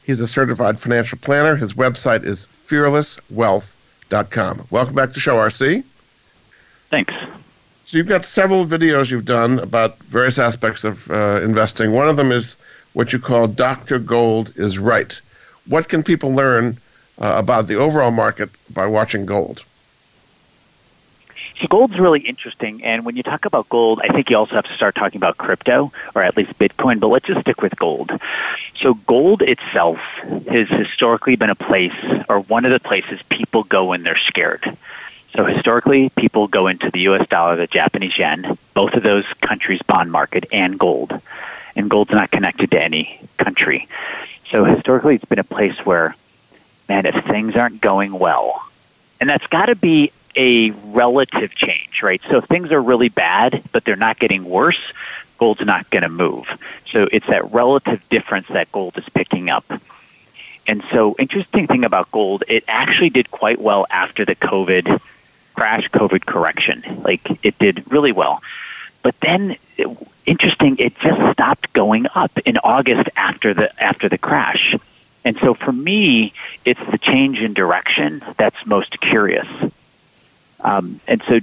[0.06, 1.58] He's a certified financial planner.
[1.58, 4.68] His website is fearlesswealth.com.
[4.70, 5.84] Welcome back to the show, R.C.
[6.90, 7.14] Thanks.
[7.88, 11.94] So you've got several videos you've done about various aspects of uh, investing.
[11.94, 12.58] One of them is
[12.92, 13.98] what you call Dr.
[13.98, 15.18] Gold is Right.
[15.68, 16.80] What can people learn
[17.18, 19.64] uh, about the overall market by watching gold?
[21.62, 24.66] So gold's really interesting, and when you talk about gold, I think you also have
[24.66, 27.00] to start talking about crypto, or at least Bitcoin.
[27.00, 28.12] But let's just stick with gold.
[28.82, 29.98] So gold itself
[30.50, 31.96] has historically been a place,
[32.28, 34.78] or one of the places people go when they're scared.
[35.38, 37.28] So historically, people go into the U.S.
[37.30, 41.14] dollar, the Japanese yen, both of those countries' bond market, and gold.
[41.76, 43.88] And gold's not connected to any country.
[44.50, 46.16] So historically, it's been a place where,
[46.90, 48.68] man, if things aren't going well,
[49.22, 52.22] and that's got to be a relative change, right?
[52.32, 54.80] So if things are really bad, but they're not getting worse,
[55.38, 56.48] gold's not going to move.
[56.92, 59.66] So it's that relative difference that gold is picking up.
[60.66, 65.00] And so, interesting thing about gold, it actually did quite well after the COVID
[65.58, 67.02] crash, COVID correction.
[67.04, 68.42] Like it did really well.
[69.02, 69.88] But then, it,
[70.26, 74.76] interesting, it just stopped going up in August after the after the crash.
[75.26, 76.32] And so, for me,
[76.64, 79.48] it's the change in direction that's most curious.
[80.62, 81.40] Um, and so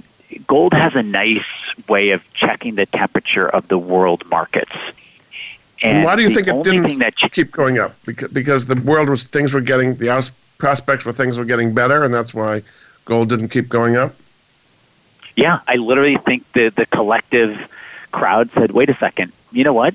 [0.46, 1.44] gold has a nice
[1.88, 4.72] way of checking the temperature of the world markets.
[5.83, 7.94] And why do you think it didn't that ch- keep going up?
[8.07, 12.05] Because, because the world was things were getting the prospects for things were getting better,
[12.05, 12.62] and that's why
[13.05, 14.14] gold didn't keep going up.
[15.37, 17.71] Yeah, I literally think the the collective
[18.12, 19.95] crowd said, "Wait a second, you know what?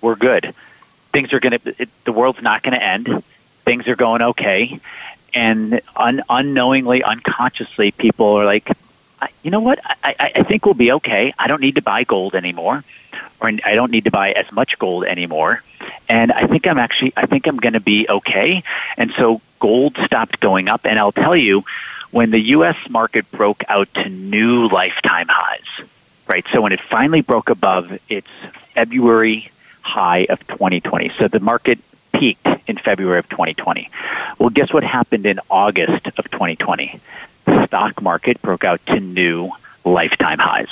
[0.00, 0.54] We're good.
[1.12, 1.86] Things are going to.
[2.04, 3.22] The world's not going to end.
[3.64, 4.80] Things are going okay."
[5.36, 8.70] and un- unknowingly, unconsciously, people are like,
[9.42, 9.78] you know what?
[9.84, 11.34] I, I, I think we'll be okay.
[11.38, 12.82] I don't need to buy gold anymore,
[13.40, 15.62] or I don't need to buy as much gold anymore.
[16.08, 18.62] And I think I'm actually, I think I'm going to be okay.
[18.96, 20.86] And so gold stopped going up.
[20.86, 21.64] And I'll tell you,
[22.16, 22.78] when the U.S.
[22.88, 25.86] market broke out to new lifetime highs,
[26.26, 26.46] right?
[26.50, 28.28] So when it finally broke above its
[28.72, 29.50] February
[29.82, 31.78] high of 2020, so the market
[32.14, 33.90] peaked in February of 2020.
[34.38, 36.98] Well, guess what happened in August of 2020?
[37.44, 39.50] The stock market broke out to new
[39.84, 40.70] lifetime highs.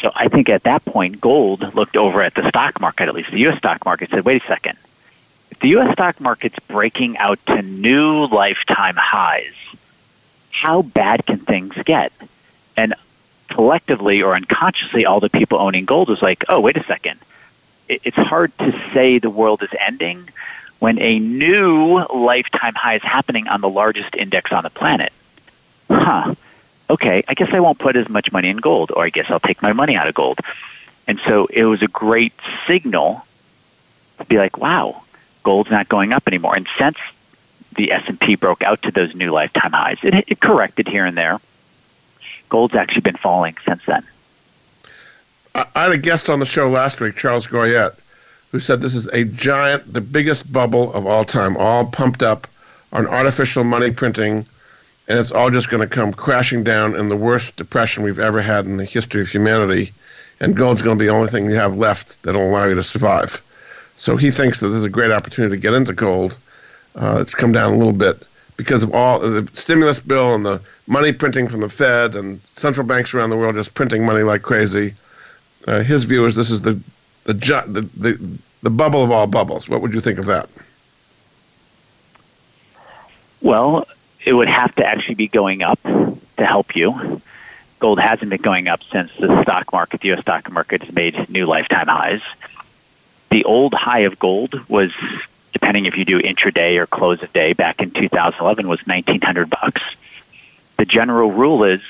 [0.00, 3.30] So I think at that point, gold looked over at the stock market, at least
[3.30, 3.58] the U.S.
[3.58, 4.76] stock market, said, wait a second.
[5.52, 5.92] If the U.S.
[5.92, 9.54] stock market's breaking out to new lifetime highs,
[10.64, 12.12] how bad can things get?
[12.76, 12.94] And
[13.48, 17.18] collectively or unconsciously, all the people owning gold was like, oh, wait a second
[17.88, 20.28] it's hard to say the world is ending
[20.78, 25.12] when a new lifetime high is happening on the largest index on the planet.
[25.88, 26.34] Huh.
[26.90, 29.40] Okay, I guess I won't put as much money in gold, or I guess I'll
[29.40, 30.40] take my money out of gold.
[31.06, 32.34] And so it was a great
[32.66, 33.24] signal
[34.18, 35.02] to be like, wow,
[35.42, 36.54] gold's not going up anymore.
[36.56, 36.98] And since
[37.74, 41.40] the S&P broke out to those new lifetime highs, it, it corrected here and there.
[42.48, 44.04] Gold's actually been falling since then.
[45.54, 47.94] I had a guest on the show last week, Charles Goyette,
[48.50, 52.48] who said this is a giant, the biggest bubble of all time, all pumped up
[52.92, 54.46] on artificial money printing,
[55.06, 58.42] and it's all just going to come crashing down in the worst depression we've ever
[58.42, 59.92] had in the history of humanity.
[60.40, 62.82] And gold's going to be the only thing you have left that'll allow you to
[62.82, 63.42] survive.
[63.96, 66.36] So he thinks that this is a great opportunity to get into gold.
[66.94, 68.22] Uh, it's come down a little bit
[68.56, 72.86] because of all the stimulus bill and the money printing from the Fed and central
[72.86, 74.94] banks around the world just printing money like crazy
[75.66, 76.78] uh, his view is this is the
[77.24, 79.68] the, the the the bubble of all bubbles.
[79.68, 80.48] What would you think of that?
[83.42, 83.86] Well,
[84.24, 87.20] it would have to actually be going up to help you.
[87.78, 90.22] Gold hasn't been going up since the stock market, the U.S.
[90.22, 92.22] stock market, has made new lifetime highs.
[93.30, 94.92] The old high of gold was,
[95.64, 99.80] depending if you do intraday or close of day, back in 2011 was 1,900 bucks.
[100.76, 101.80] The general rule is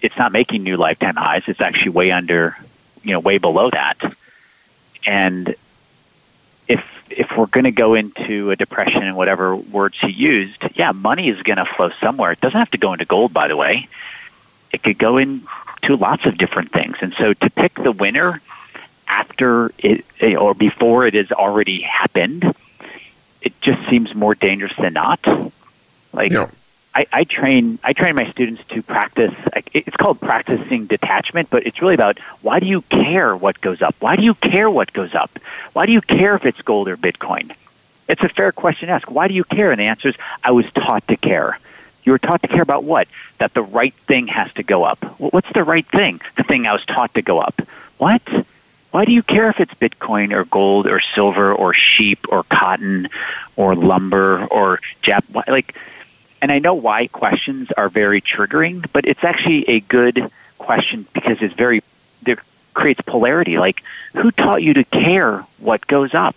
[0.00, 1.42] it's not making new lifetime highs.
[1.48, 2.56] It's actually way under
[3.02, 3.98] you know way below that.
[5.04, 5.54] And
[6.66, 10.92] if if we're going to go into a depression and whatever words he used, yeah,
[10.92, 12.32] money is going to flow somewhere.
[12.32, 13.86] It doesn't have to go into gold, by the way.
[14.72, 15.44] It could go into
[15.94, 16.96] lots of different things.
[17.02, 18.40] And so to pick the winner
[19.06, 20.06] after it
[20.38, 22.54] or before it has already happened,
[23.42, 25.20] it just seems more dangerous than not.
[26.12, 26.50] Like yeah.
[26.94, 29.34] I, I train I train my students to practice.
[29.72, 33.94] It's called practicing detachment, but it's really about why do you care what goes up?
[34.00, 35.30] Why do you care what goes up?
[35.74, 37.54] Why do you care if it's gold or Bitcoin?
[38.08, 39.10] It's a fair question to ask.
[39.10, 39.70] Why do you care?
[39.70, 41.58] And the answer is I was taught to care.
[42.04, 43.06] You were taught to care about what?
[43.36, 44.98] That the right thing has to go up.
[45.20, 46.20] What's the right thing?
[46.36, 47.60] The thing I was taught to go up.
[47.98, 48.22] What?
[48.90, 53.08] Why do you care if it's Bitcoin or gold or silver or sheep or cotton
[53.56, 55.24] or lumber or Jap?
[55.46, 55.74] Like
[56.40, 61.42] and I know why questions are very triggering, but it's actually a good question because
[61.42, 61.82] it's very
[62.26, 62.38] it
[62.74, 63.58] creates polarity.
[63.58, 63.82] Like,
[64.14, 66.36] who taught you to care what goes up?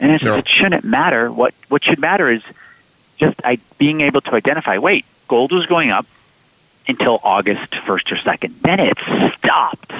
[0.00, 1.30] And it's, it shouldn't matter.
[1.30, 2.42] What what should matter is
[3.16, 4.78] just I, being able to identify.
[4.78, 6.06] Wait, gold was going up,
[6.88, 8.52] until August 1st or 2nd.
[8.62, 8.98] Then it
[9.36, 9.92] stopped.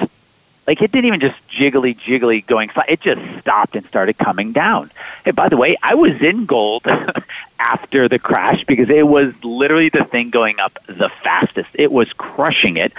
[0.69, 2.69] Like it didn't even just jiggly, jiggly going.
[2.87, 4.91] It just stopped and started coming down.
[5.25, 6.85] Hey, by the way, I was in gold
[7.59, 11.69] after the crash because it was literally the thing going up the fastest.
[11.73, 12.93] It was crushing it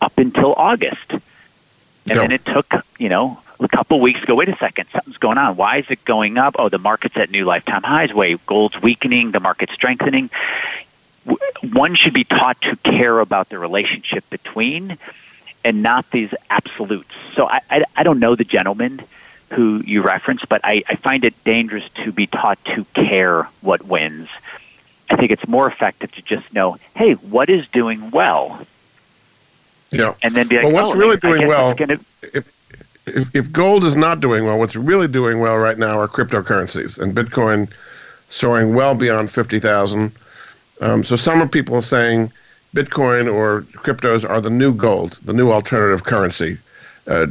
[0.00, 1.10] up until August.
[1.10, 1.20] And
[2.04, 5.56] then it took, you know, a couple weeks ago, wait a second, something's going on.
[5.56, 6.54] Why is it going up?
[6.56, 8.14] Oh, the market's at new lifetime highs.
[8.14, 10.30] Wait, gold's weakening, the market's strengthening.
[11.72, 14.98] One should be taught to care about the relationship between
[15.64, 17.14] and not these absolutes.
[17.34, 19.00] So I, I, I don't know the gentleman
[19.50, 23.84] who you referenced, but I, I find it dangerous to be taught to care what
[23.84, 24.28] wins.
[25.10, 28.60] I think it's more effective to just know, hey, what is doing well?
[29.90, 30.14] Yeah.
[30.22, 31.98] And then be like, well, what's oh, really doing well, gonna...
[32.22, 32.52] if,
[33.06, 36.98] if, if gold is not doing well, what's really doing well right now are cryptocurrencies
[36.98, 37.70] and Bitcoin
[38.28, 40.12] soaring well beyond 50,000.
[40.80, 42.30] Um, so some of people are saying
[42.74, 46.58] Bitcoin or cryptos are the new gold, the new alternative currency.
[47.06, 47.26] Uh,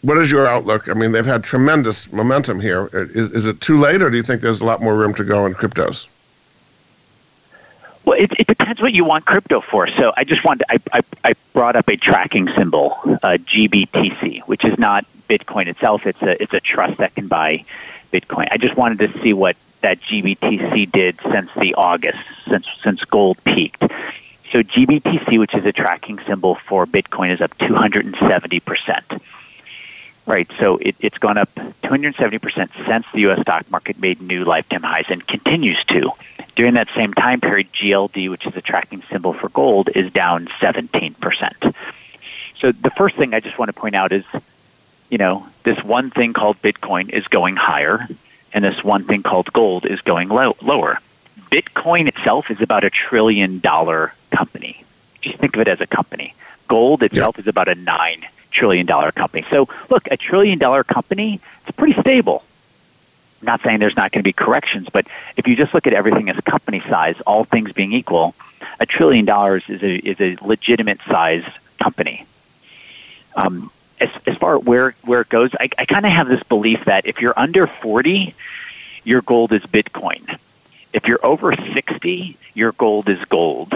[0.00, 0.88] what is your outlook?
[0.88, 2.88] I mean, they've had tremendous momentum here.
[2.92, 5.24] Is, is it too late, or do you think there's a lot more room to
[5.24, 6.06] go in cryptos?
[8.06, 9.86] Well, it, it depends what you want crypto for.
[9.86, 14.64] So I just wanted, I, I, I brought up a tracking symbol, uh, GBTC, which
[14.64, 16.06] is not Bitcoin itself.
[16.06, 17.66] It's a, it's a trust that can buy
[18.10, 18.48] Bitcoin.
[18.50, 22.18] I just wanted to see what that GBTC did since the August,
[22.48, 23.84] since, since gold peaked.
[24.52, 29.20] So GBTC, which is a tracking symbol for Bitcoin, is up 270%.
[30.24, 33.40] Right, so it, it's gone up 270% since the U.S.
[33.40, 36.12] stock market made new lifetime highs and continues to.
[36.54, 40.46] During that same time period, GLD, which is a tracking symbol for gold, is down
[40.46, 41.74] 17%.
[42.58, 44.24] So the first thing I just want to point out is,
[45.08, 48.06] you know, this one thing called Bitcoin is going higher,
[48.52, 51.00] and this one thing called gold is going low, lower.
[51.50, 54.84] Bitcoin itself is about a trillion dollar company.
[55.20, 56.34] Just think of it as a company.
[56.68, 57.42] Gold itself yeah.
[57.42, 59.44] is about a nine trillion dollar company.
[59.50, 62.44] So look, a trillion dollar company, it's pretty stable.
[63.40, 65.92] I'm not saying there's not going to be corrections, but if you just look at
[65.92, 68.34] everything as company size, all things being equal,
[68.80, 71.44] a trillion dollars is a is a legitimate size
[71.82, 72.26] company.
[73.36, 73.70] Um,
[74.00, 77.06] as, as far where where it goes, I, I kind of have this belief that
[77.06, 78.34] if you're under 40,
[79.04, 80.38] your gold is Bitcoin.
[80.92, 83.72] If you're over 60, your gold is gold.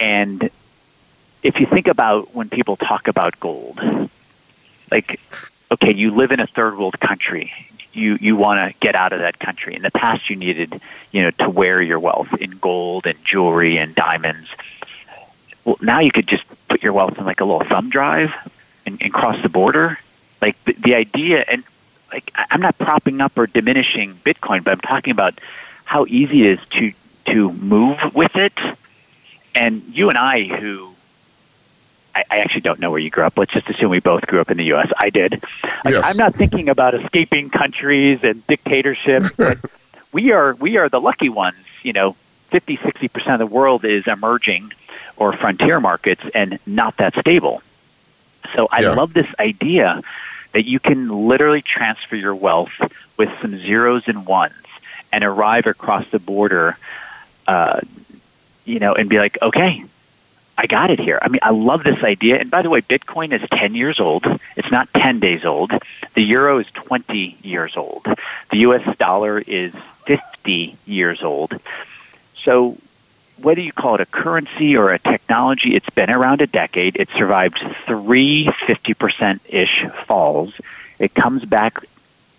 [0.00, 0.50] And
[1.42, 3.78] if you think about when people talk about gold,
[4.90, 5.20] like,
[5.70, 7.52] okay, you live in a third world country.
[7.92, 9.74] You you want to get out of that country.
[9.74, 10.80] In the past, you needed
[11.12, 14.48] you know to wear your wealth in gold and jewelry and diamonds.
[15.64, 18.32] Well, now you could just put your wealth in like a little thumb drive
[18.86, 19.98] and, and cross the border.
[20.40, 21.64] Like the, the idea, and
[22.12, 25.40] like I'm not propping up or diminishing Bitcoin, but I'm talking about
[25.84, 26.92] how easy it is to
[27.26, 28.52] to move with it.
[29.54, 30.94] And you and I, who
[32.14, 33.36] I, I actually don't know where you grew up.
[33.36, 34.92] Let's just assume we both grew up in the U.S.
[34.96, 35.42] I did.
[35.84, 36.04] Like, yes.
[36.04, 39.58] I'm not thinking about escaping countries and dictatorships, but
[40.12, 41.56] we are we are the lucky ones.
[41.82, 42.16] You know,
[42.48, 44.72] 50, 60 percent of the world is emerging
[45.16, 47.62] or frontier markets and not that stable.
[48.54, 48.94] So I yeah.
[48.94, 50.02] love this idea
[50.52, 52.72] that you can literally transfer your wealth
[53.16, 54.54] with some zeros and ones
[55.12, 56.76] and arrive across the border,
[57.46, 57.80] uh,
[58.64, 59.84] you know, and be like, okay,
[60.56, 61.18] I got it here.
[61.22, 62.38] I mean, I love this idea.
[62.38, 64.26] And by the way, Bitcoin is 10 years old.
[64.56, 65.72] It's not 10 days old.
[66.14, 68.06] The euro is 20 years old.
[68.50, 69.72] The US dollar is
[70.06, 71.58] 50 years old.
[72.44, 72.76] So
[73.40, 76.96] whether you call it a currency or a technology, it's been around a decade.
[76.96, 80.52] It survived three 50% ish falls.
[80.98, 81.78] It comes back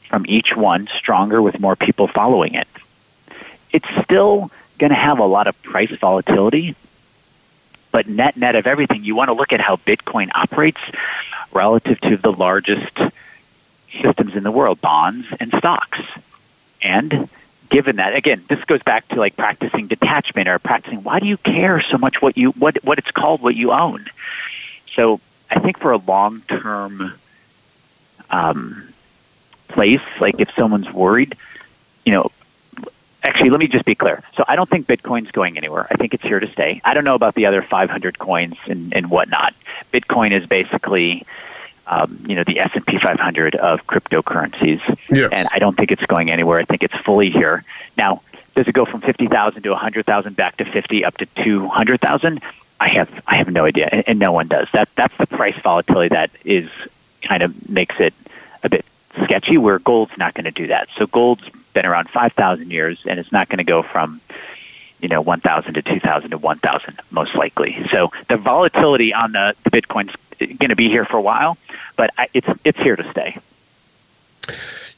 [0.10, 2.68] from each one stronger with more people following it.
[3.72, 4.52] It's still
[4.82, 6.76] going to have a lot of price volatility,
[7.92, 10.82] but net net of everything, you want to look at how Bitcoin operates
[11.54, 12.98] relative to the largest
[14.02, 16.00] systems in the world, bonds and stocks.
[16.82, 17.30] And
[17.70, 21.38] given that, again, this goes back to like practicing detachment or practicing why do you
[21.38, 24.08] care so much what you what what it's called what you own.
[24.96, 25.22] So
[25.52, 27.14] I think for a long term
[28.32, 28.92] um,
[29.68, 31.36] place, like if someone's worried,
[32.04, 32.32] you know,
[33.24, 34.24] actually, let me just be clear.
[34.36, 35.88] So I don't think Bitcoin's going anywhere.
[35.90, 36.82] I think it's here to stay.
[36.84, 39.54] I don't know about the other 500 coins and, and whatnot.
[39.94, 41.26] Bitcoin is basically,
[41.88, 44.82] um, you know, the S&P 500 of cryptocurrencies.
[45.10, 45.30] Yes.
[45.34, 46.60] And I don't think it's going anywhere.
[46.60, 47.64] I think it's fully here.
[47.98, 48.22] Now,
[48.56, 52.42] does it go from 50,000 to 100,000 back to 50 up to 200,000?
[52.80, 54.68] I have I have no idea, and, and no one does.
[54.74, 56.68] That that's the price volatility that is
[57.22, 58.12] kind of makes it
[58.64, 58.84] a bit
[59.24, 60.90] sketchy where gold's not going to do that.
[60.98, 64.22] So gold's been around 5,000 years and it's not going to go from,
[65.02, 67.86] you know, 1,000 to 2,000 to 1,000 most likely.
[67.90, 71.58] So the volatility on the, the Bitcoin's going to be here for a while,
[71.96, 73.38] but I, it's it's here to stay.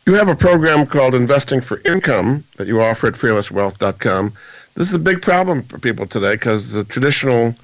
[0.05, 4.33] You have a program called Investing for Income that you offer at fearlesswealth.com.
[4.75, 7.55] This is a big problem for people today because the traditional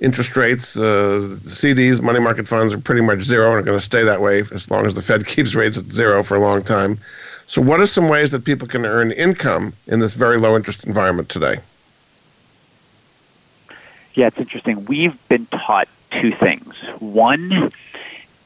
[0.00, 3.84] interest rates, uh, CDs, money market funds are pretty much zero and are going to
[3.84, 6.62] stay that way as long as the Fed keeps rates at zero for a long
[6.62, 6.98] time.
[7.46, 10.84] So, what are some ways that people can earn income in this very low interest
[10.84, 11.60] environment today?
[14.14, 14.84] Yeah, it's interesting.
[14.86, 16.74] We've been taught two things.
[16.98, 17.70] One,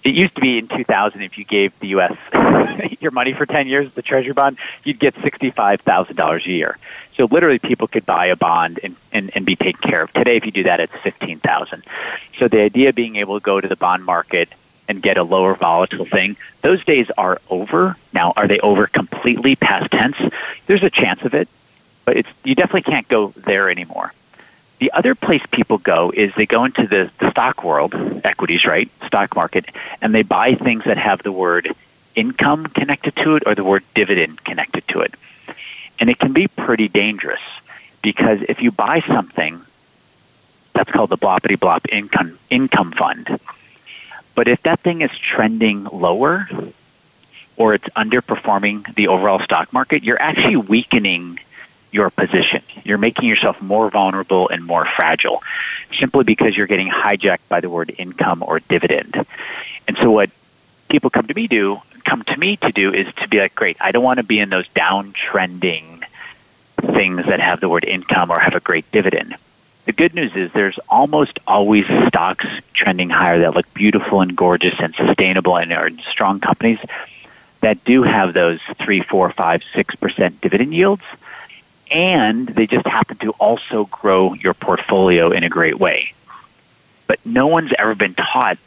[0.02, 2.16] it used to be in 2000 if you gave the U.S.
[3.00, 6.76] your money for 10 years, the Treasury bond, you'd get $65,000 a year.
[7.16, 10.12] So literally people could buy a bond and, and, and be taken care of.
[10.12, 11.84] Today, if you do that, it's 15000
[12.38, 14.48] So the idea of being able to go to the bond market
[14.90, 17.96] and get a lower volatile thing, those days are over.
[18.12, 20.16] Now, are they over completely past tense?
[20.66, 21.48] There's a chance of it,
[22.04, 24.12] but it's, you definitely can't go there anymore.
[24.80, 28.90] The other place people go is they go into the, the stock world, equities, right?
[29.06, 29.66] Stock market,
[30.02, 31.72] and they buy things that have the word
[32.16, 35.14] income connected to it or the word dividend connected to it.
[36.00, 37.40] And it can be pretty dangerous
[38.02, 39.60] because if you buy something
[40.72, 43.38] that's called the bloppity blop income income fund,
[44.34, 46.48] but if that thing is trending lower
[47.56, 51.38] or it's underperforming the overall stock market, you're actually weakening
[51.92, 52.62] your position.
[52.84, 55.42] You're making yourself more vulnerable and more fragile
[55.98, 59.26] simply because you're getting hijacked by the word income or dividend.
[59.88, 60.30] And so what
[60.88, 63.76] people come to me do come to me to do is to be like, great,
[63.80, 66.02] I don't want to be in those downtrending
[66.80, 69.36] things that have the word income or have a great dividend.
[69.86, 74.78] The good news is there's almost always stocks trending higher that look beautiful and gorgeous
[74.78, 76.78] and sustainable and are strong companies
[77.60, 81.02] that do have those three, four, five, six percent dividend yields
[81.90, 86.12] and they just happen to also grow your portfolio in a great way.
[87.06, 88.58] But no one's ever been taught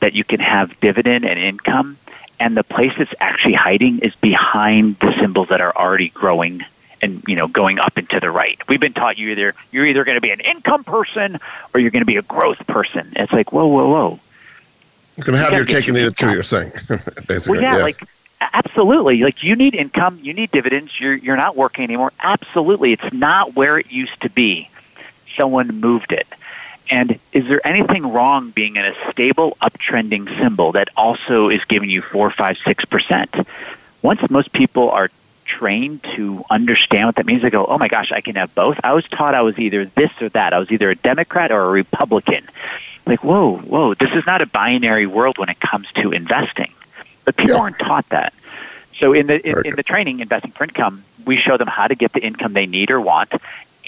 [0.00, 1.96] that you can have dividend and income,
[2.38, 6.64] and the place it's actually hiding is behind the symbols that are already growing
[7.02, 8.58] and you know going up and to the right.
[8.68, 11.38] We've been taught you either you're either going to be an income person
[11.74, 13.12] or you're going to be a growth person.
[13.16, 14.20] It's like whoa, whoa, whoa.
[15.16, 16.30] You can have you your cake and eat it too.
[16.30, 16.72] You're saying
[17.26, 17.58] basically.
[17.58, 17.82] Well, yeah, yes.
[17.82, 18.08] like
[18.40, 19.22] Absolutely.
[19.22, 22.12] Like you need income, you need dividends, you're you're not working anymore.
[22.20, 22.92] Absolutely.
[22.92, 24.68] It's not where it used to be.
[25.36, 26.26] Someone moved it.
[26.90, 31.90] And is there anything wrong being in a stable uptrending symbol that also is giving
[31.90, 33.34] you four, five, six percent?
[34.02, 35.10] Once most people are
[35.46, 38.78] trained to understand what that means, they go, Oh my gosh, I can have both.
[38.84, 40.52] I was taught I was either this or that.
[40.52, 42.46] I was either a Democrat or a Republican.
[43.06, 46.72] Like, whoa, whoa, this is not a binary world when it comes to investing.
[47.24, 47.62] But people yeah.
[47.62, 48.34] aren't taught that.
[48.98, 51.94] So in the in, in the training, investing for income, we show them how to
[51.94, 53.32] get the income they need or want,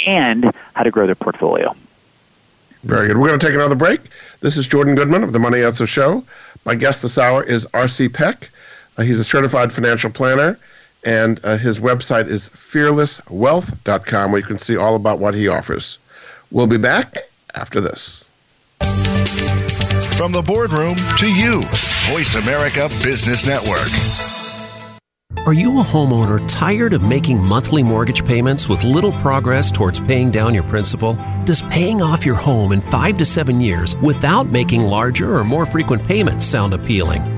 [0.07, 1.75] and how to grow their portfolio.
[2.85, 3.17] Very good.
[3.17, 4.01] We're going to take another break.
[4.41, 6.25] This is Jordan Goodman of the Money Answer Show.
[6.65, 8.09] My guest this hour is R.C.
[8.09, 8.51] Peck.
[8.97, 10.59] Uh, he's a certified financial planner,
[11.09, 15.99] and uh, his website is fearlesswealth.com, where you can see all about what he offers.
[16.51, 17.17] We'll be back
[17.55, 18.31] after this.
[20.19, 21.63] From the boardroom to you.
[22.11, 23.89] Voice America Business Network.
[25.47, 30.31] Are you a homeowner tired of making monthly mortgage payments with little progress towards paying
[30.31, 31.17] down your principal?
[31.45, 35.65] Does paying off your home in five to seven years without making larger or more
[35.65, 37.38] frequent payments sound appealing?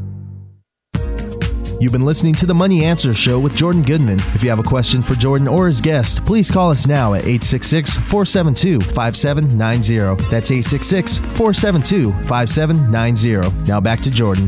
[1.81, 4.19] You've been listening to the Money Answer Show with Jordan Goodman.
[4.35, 7.21] If you have a question for Jordan or his guest, please call us now at
[7.21, 10.23] 866 472 5790.
[10.29, 13.63] That's 866 472 5790.
[13.67, 14.47] Now back to Jordan.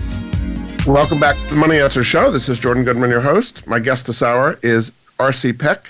[0.86, 2.30] Welcome back to the Money Answer Show.
[2.30, 3.66] This is Jordan Goodman, your host.
[3.66, 5.54] My guest this hour is R.C.
[5.54, 5.90] Peck.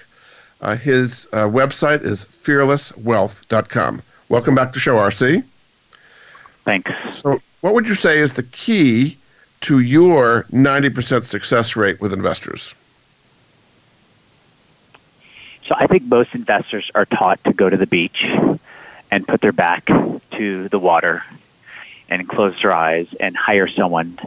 [0.62, 4.02] Uh, his uh, website is fearlesswealth.com.
[4.30, 5.44] Welcome back to the show, R.C.
[6.64, 6.90] Thanks.
[7.18, 9.18] So, what would you say is the key
[9.64, 12.74] to your 90% success rate with investors?
[15.66, 18.24] So I think most investors are taught to go to the beach
[19.10, 21.24] and put their back to the water
[22.10, 24.18] and close their eyes and hire someone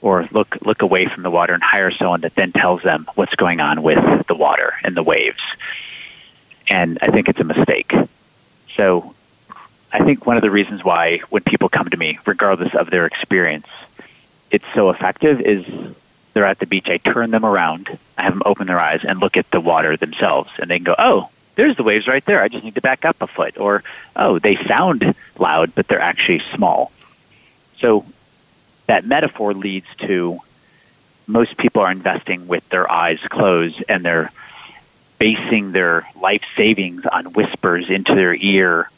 [0.00, 3.34] or look look away from the water and hire someone that then tells them what's
[3.34, 5.40] going on with the water and the waves.
[6.68, 7.92] And I think it's a mistake.
[8.76, 9.14] So
[9.92, 13.06] I think one of the reasons why when people come to me, regardless of their
[13.06, 13.66] experience,
[14.50, 15.64] it's so effective is
[16.32, 19.18] they're at the beach, I turn them around, I have them open their eyes and
[19.18, 22.42] look at the water themselves, and they can go, oh, there's the waves right there.
[22.42, 23.58] I just need to back up a foot.
[23.58, 23.82] Or,
[24.16, 26.92] oh, they sound loud, but they're actually small.
[27.80, 28.06] So
[28.86, 30.40] that metaphor leads to
[31.26, 34.32] most people are investing with their eyes closed and they're
[35.18, 38.90] basing their life savings on whispers into their ear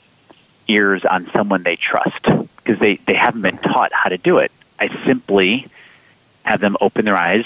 [0.68, 4.52] ears on someone they trust because they, they haven't been taught how to do it.
[4.82, 5.68] I simply
[6.42, 7.44] have them open their eyes.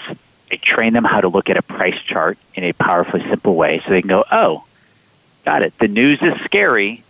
[0.51, 3.82] I train them how to look at a price chart in a powerfully simple way
[3.84, 4.64] so they can go, oh,
[5.45, 5.78] got it.
[5.78, 7.05] The news is scary,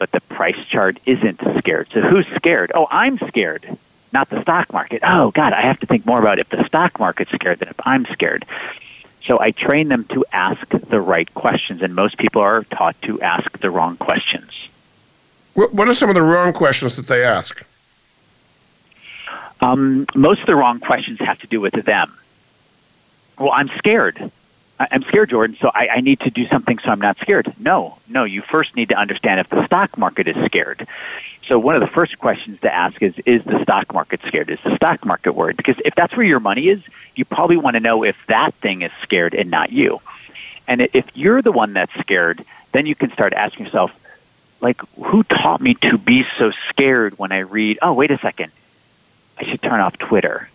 [0.00, 1.86] but the price chart isn't scared.
[1.92, 2.72] So who's scared?
[2.74, 3.78] Oh, I'm scared,
[4.12, 5.02] not the stock market.
[5.04, 7.78] Oh, God, I have to think more about if the stock market's scared than if
[7.86, 8.46] I'm scared.
[9.26, 13.22] So I train them to ask the right questions, and most people are taught to
[13.22, 14.50] ask the wrong questions.
[15.54, 17.62] What are some of the wrong questions that they ask?
[19.60, 22.16] Um, most of the wrong questions have to do with them.
[23.38, 24.30] Well, I'm scared.
[24.78, 27.52] I'm scared, Jordan, so I, I need to do something so I'm not scared.
[27.58, 30.86] No, no, you first need to understand if the stock market is scared.
[31.48, 34.50] So one of the first questions to ask is, is the stock market scared?
[34.50, 35.56] Is the stock market worried?
[35.56, 36.80] Because if that's where your money is,
[37.16, 40.00] you probably want to know if that thing is scared and not you.
[40.68, 43.92] And if you're the one that's scared, then you can start asking yourself,
[44.60, 48.52] like, who taught me to be so scared when I read, oh, wait a second,
[49.38, 50.48] I should turn off Twitter.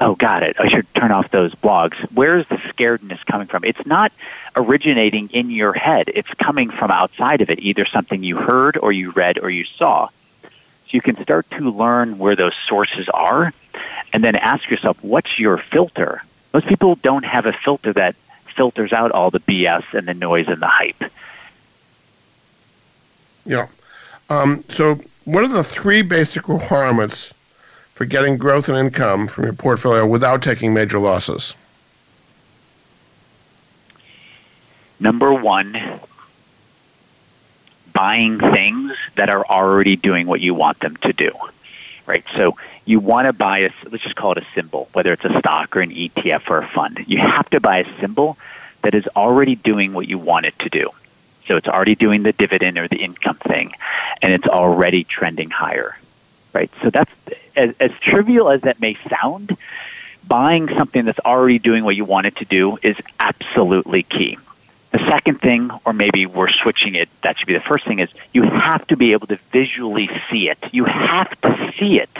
[0.00, 0.56] Oh, got it.
[0.58, 1.94] I should turn off those blogs.
[2.12, 3.64] Where is the scaredness coming from?
[3.64, 4.12] It's not
[4.56, 6.10] originating in your head.
[6.12, 9.64] It's coming from outside of it, either something you heard or you read or you
[9.64, 10.08] saw.
[10.42, 10.48] So
[10.90, 13.52] you can start to learn where those sources are
[14.12, 16.22] and then ask yourself, what's your filter?
[16.52, 18.16] Most people don't have a filter that
[18.56, 21.02] filters out all the BS and the noise and the hype.
[23.46, 23.68] Yeah.
[24.28, 27.32] Um, so, what are the three basic requirements
[28.02, 31.54] for getting growth and income from your portfolio without taking major losses?
[34.98, 35.80] Number one,
[37.92, 41.30] buying things that are already doing what you want them to do.
[42.04, 42.24] Right?
[42.34, 45.38] So you want to buy a, let's just call it a symbol, whether it's a
[45.38, 47.04] stock or an ETF or a fund.
[47.06, 48.36] You have to buy a symbol
[48.82, 50.90] that is already doing what you want it to do.
[51.46, 53.74] So it's already doing the dividend or the income thing,
[54.20, 55.96] and it's already trending higher
[56.52, 56.70] right?
[56.82, 57.10] So that's
[57.56, 59.56] as, as trivial as that may sound.
[60.26, 64.38] Buying something that's already doing what you want it to do is absolutely key.
[64.92, 68.10] The second thing, or maybe we're switching it, that should be the first thing, is
[68.32, 70.58] you have to be able to visually see it.
[70.70, 72.10] You have to see it.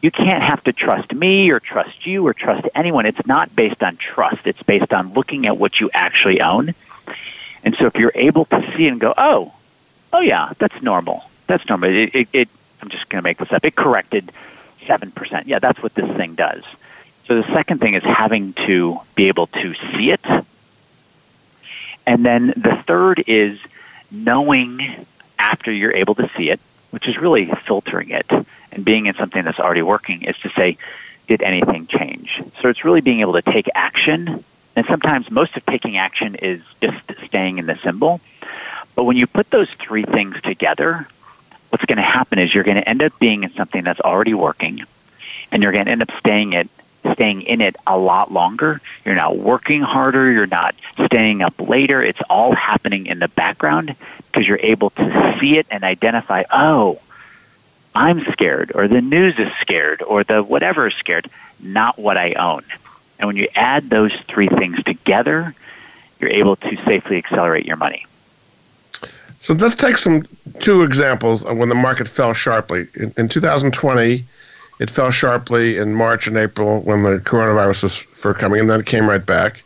[0.00, 3.06] You can't have to trust me or trust you or trust anyone.
[3.06, 4.46] It's not based on trust.
[4.46, 6.74] It's based on looking at what you actually own.
[7.64, 9.52] And so if you're able to see and go, oh,
[10.12, 11.24] oh yeah, that's normal.
[11.46, 11.90] That's normal.
[11.90, 12.48] It, it, it
[12.82, 13.64] I'm just going to make this up.
[13.64, 14.32] It corrected
[14.82, 15.44] 7%.
[15.46, 16.64] Yeah, that's what this thing does.
[17.26, 20.24] So the second thing is having to be able to see it.
[22.04, 23.58] And then the third is
[24.10, 25.06] knowing
[25.38, 26.60] after you're able to see it,
[26.90, 28.26] which is really filtering it
[28.72, 30.76] and being in something that's already working, is to say,
[31.28, 32.42] did anything change?
[32.60, 34.44] So it's really being able to take action.
[34.74, 38.20] And sometimes most of taking action is just staying in the symbol.
[38.94, 41.06] But when you put those three things together,
[41.72, 44.34] what's going to happen is you're going to end up being in something that's already
[44.34, 44.84] working,
[45.50, 46.68] and you're going to end up staying it
[47.14, 48.80] staying in it a lot longer.
[49.04, 50.30] You're not working harder.
[50.30, 50.74] You're not
[51.06, 52.00] staying up later.
[52.00, 53.96] It's all happening in the background
[54.26, 57.00] because you're able to see it and identify, oh,
[57.94, 62.34] I'm scared, or the news is scared, or the whatever is scared, not what I
[62.34, 62.62] own.
[63.18, 65.54] And when you add those three things together,
[66.20, 68.06] you're able to safely accelerate your money.
[69.42, 70.24] So let's take some
[70.60, 72.86] two examples of when the market fell sharply.
[72.94, 74.24] In, in 2020,
[74.78, 78.80] it fell sharply in March and April when the coronavirus was first coming, and then
[78.80, 79.64] it came right back.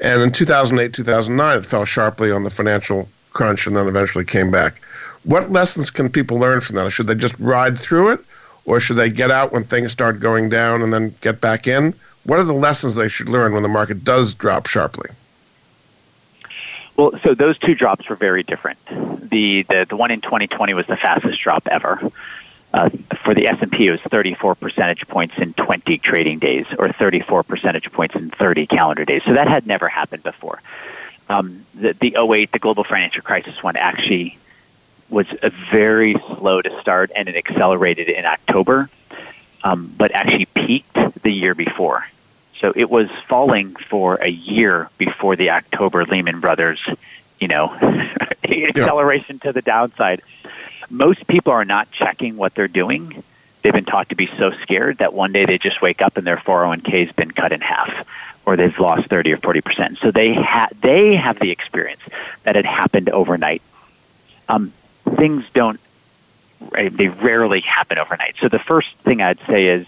[0.00, 4.52] And in 2008, 2009, it fell sharply on the financial crunch and then eventually came
[4.52, 4.80] back.
[5.24, 6.90] What lessons can people learn from that?
[6.92, 8.20] Should they just ride through it,
[8.66, 11.92] or should they get out when things start going down and then get back in?
[12.22, 15.10] What are the lessons they should learn when the market does drop sharply?
[16.98, 18.84] Well, so those two drops were very different.
[18.86, 22.10] The the, the one in 2020 was the fastest drop ever.
[22.74, 22.90] Uh,
[23.22, 27.90] for the S&P, it was 34 percentage points in 20 trading days, or 34 percentage
[27.92, 29.22] points in 30 calendar days.
[29.24, 30.60] So that had never happened before.
[31.30, 34.36] Um, the, the 08, the global financial crisis one, actually
[35.08, 35.26] was
[35.70, 38.90] very slow to start, and it accelerated in October,
[39.62, 42.04] um, but actually peaked the year before.
[42.60, 46.80] So it was falling for a year before the October Lehman Brothers,
[47.38, 47.72] you know,
[48.44, 49.48] acceleration yeah.
[49.48, 50.22] to the downside.
[50.90, 53.22] Most people are not checking what they're doing.
[53.62, 56.26] They've been taught to be so scared that one day they just wake up and
[56.26, 58.06] their 401k has been cut in half
[58.48, 59.98] or they've lost 30 or 40 percent.
[59.98, 62.00] So they ha- they have the experience
[62.44, 63.60] that it happened overnight.
[64.48, 64.72] Um,
[65.16, 65.78] things don't
[66.72, 68.36] they rarely happen overnight.
[68.40, 69.86] So the first thing I'd say is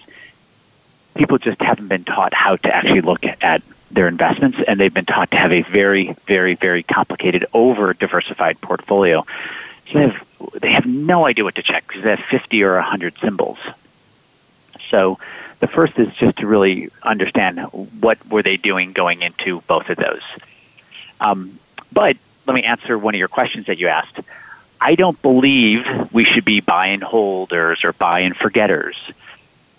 [1.15, 5.07] people just haven't been taught how to actually look at their investments, and they've been
[5.07, 9.25] taught to have a very, very, very complicated, over diversified portfolio.
[9.93, 10.27] So they have
[10.61, 13.59] they have no idea what to check because they have 50 or 100 symbols.
[14.91, 15.19] So
[15.61, 17.61] the first is just to really understand
[18.01, 20.23] what were they doing going into both of those.
[21.21, 21.59] Um,
[21.93, 24.21] but let me answer one of your questions that you asked.
[24.81, 28.97] I don't believe we should be buy and holders or buy and forgetters.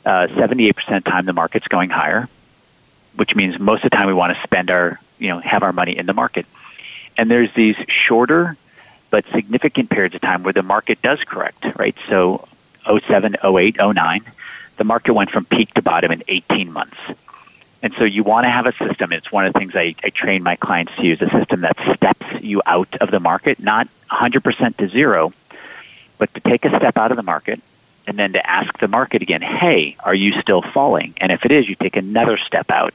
[0.06, 2.28] Uh, 78% of the time the market's going higher,
[3.16, 5.72] which means most of the time we want to spend our, you know, have our
[5.72, 6.46] money in the market.
[7.18, 8.58] And there's these shorter
[9.12, 11.96] but significant periods of time where the market does correct, right?
[12.08, 12.48] So
[12.86, 14.22] 07, 08, 09,
[14.78, 16.98] the market went from peak to bottom in 18 months.
[17.84, 19.12] And so you want to have a system.
[19.12, 21.78] It's one of the things I, I train my clients to use a system that
[21.96, 25.34] steps you out of the market, not 100% to zero,
[26.18, 27.62] but to take a step out of the market
[28.08, 31.14] and then to ask the market again, hey, are you still falling?
[31.18, 32.94] And if it is, you take another step out.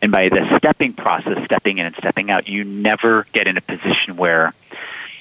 [0.00, 3.60] And by the stepping process, stepping in and stepping out, you never get in a
[3.60, 4.54] position where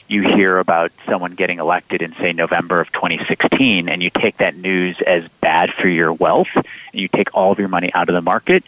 [0.08, 4.56] you hear about someone getting elected in, say, November of 2016, and you take that
[4.56, 8.16] news as bad for your wealth, and you take all of your money out of
[8.16, 8.64] the market,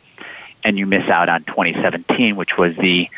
[0.63, 3.09] and you miss out on 2017, which was the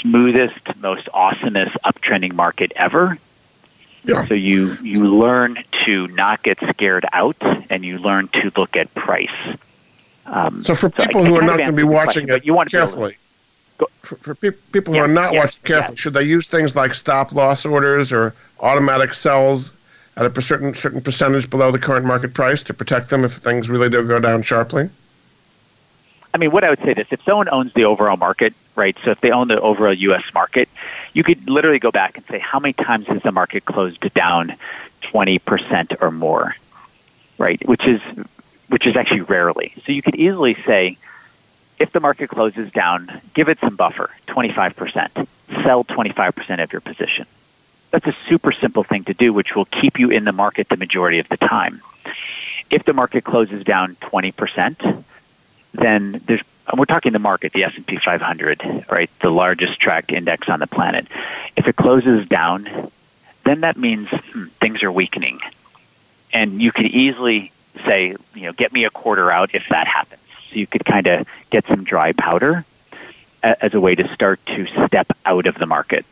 [0.00, 3.18] smoothest, most awesomest uptrending market ever.
[4.04, 4.26] Yeah.
[4.26, 7.36] So you you learn to not get scared out,
[7.70, 9.30] and you learn to look at price.
[10.26, 12.54] Um, so for people so who are not going to be watching question, it you
[12.54, 13.16] want carefully,
[13.78, 16.94] Go, for, for pe- people who are not watching carefully, should they use things like
[16.94, 19.74] stop loss orders or automatic sells
[20.16, 23.68] at a certain certain percentage below the current market price to protect them if things
[23.68, 24.88] really do go down sharply?
[26.32, 28.96] I mean, what I would say is if someone owns the overall market, right?
[29.04, 30.24] So if they own the overall U.S.
[30.34, 30.63] market,
[31.14, 34.54] you could literally go back and say, how many times has the market closed down
[35.02, 36.54] 20% or more,
[37.38, 37.66] right?
[37.66, 38.00] Which is,
[38.68, 39.72] which is actually rarely.
[39.86, 40.98] So you could easily say,
[41.78, 45.26] if the market closes down, give it some buffer, 25%.
[45.62, 47.26] Sell 25% of your position.
[47.90, 50.76] That's a super simple thing to do, which will keep you in the market the
[50.76, 51.80] majority of the time.
[52.70, 55.04] If the market closes down 20%,
[55.74, 56.42] then there's
[56.72, 61.06] we're talking the market, the S&P 500, right, the largest tracked index on the planet.
[61.56, 62.90] If it closes down,
[63.44, 65.40] then that means hmm, things are weakening.
[66.32, 67.52] And you could easily
[67.84, 70.22] say, you know, get me a quarter out if that happens.
[70.50, 72.64] So you could kind of get some dry powder
[73.42, 76.06] as a way to start to step out of the market.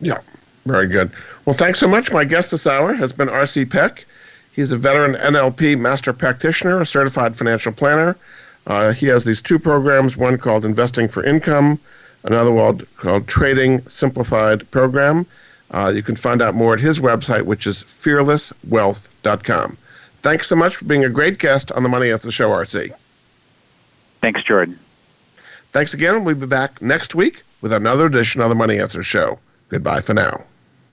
[0.00, 0.20] Yeah,
[0.64, 1.10] very good.
[1.44, 2.12] Well, thanks so much.
[2.12, 3.64] My guest this hour has been R.C.
[3.64, 4.04] Peck.
[4.52, 8.16] He's a veteran NLP master practitioner, a certified financial planner.
[8.66, 11.78] Uh, he has these two programs, one called Investing for Income,
[12.24, 15.26] another one called Trading Simplified Program.
[15.70, 19.76] Uh, you can find out more at his website, which is fearlesswealth.com.
[20.22, 22.92] Thanks so much for being a great guest on the Money Answer Show, RC.
[24.20, 24.78] Thanks, Jordan.
[25.72, 26.24] Thanks again.
[26.24, 29.38] We'll be back next week with another edition of the Money Answer Show.
[29.68, 30.44] Goodbye for now.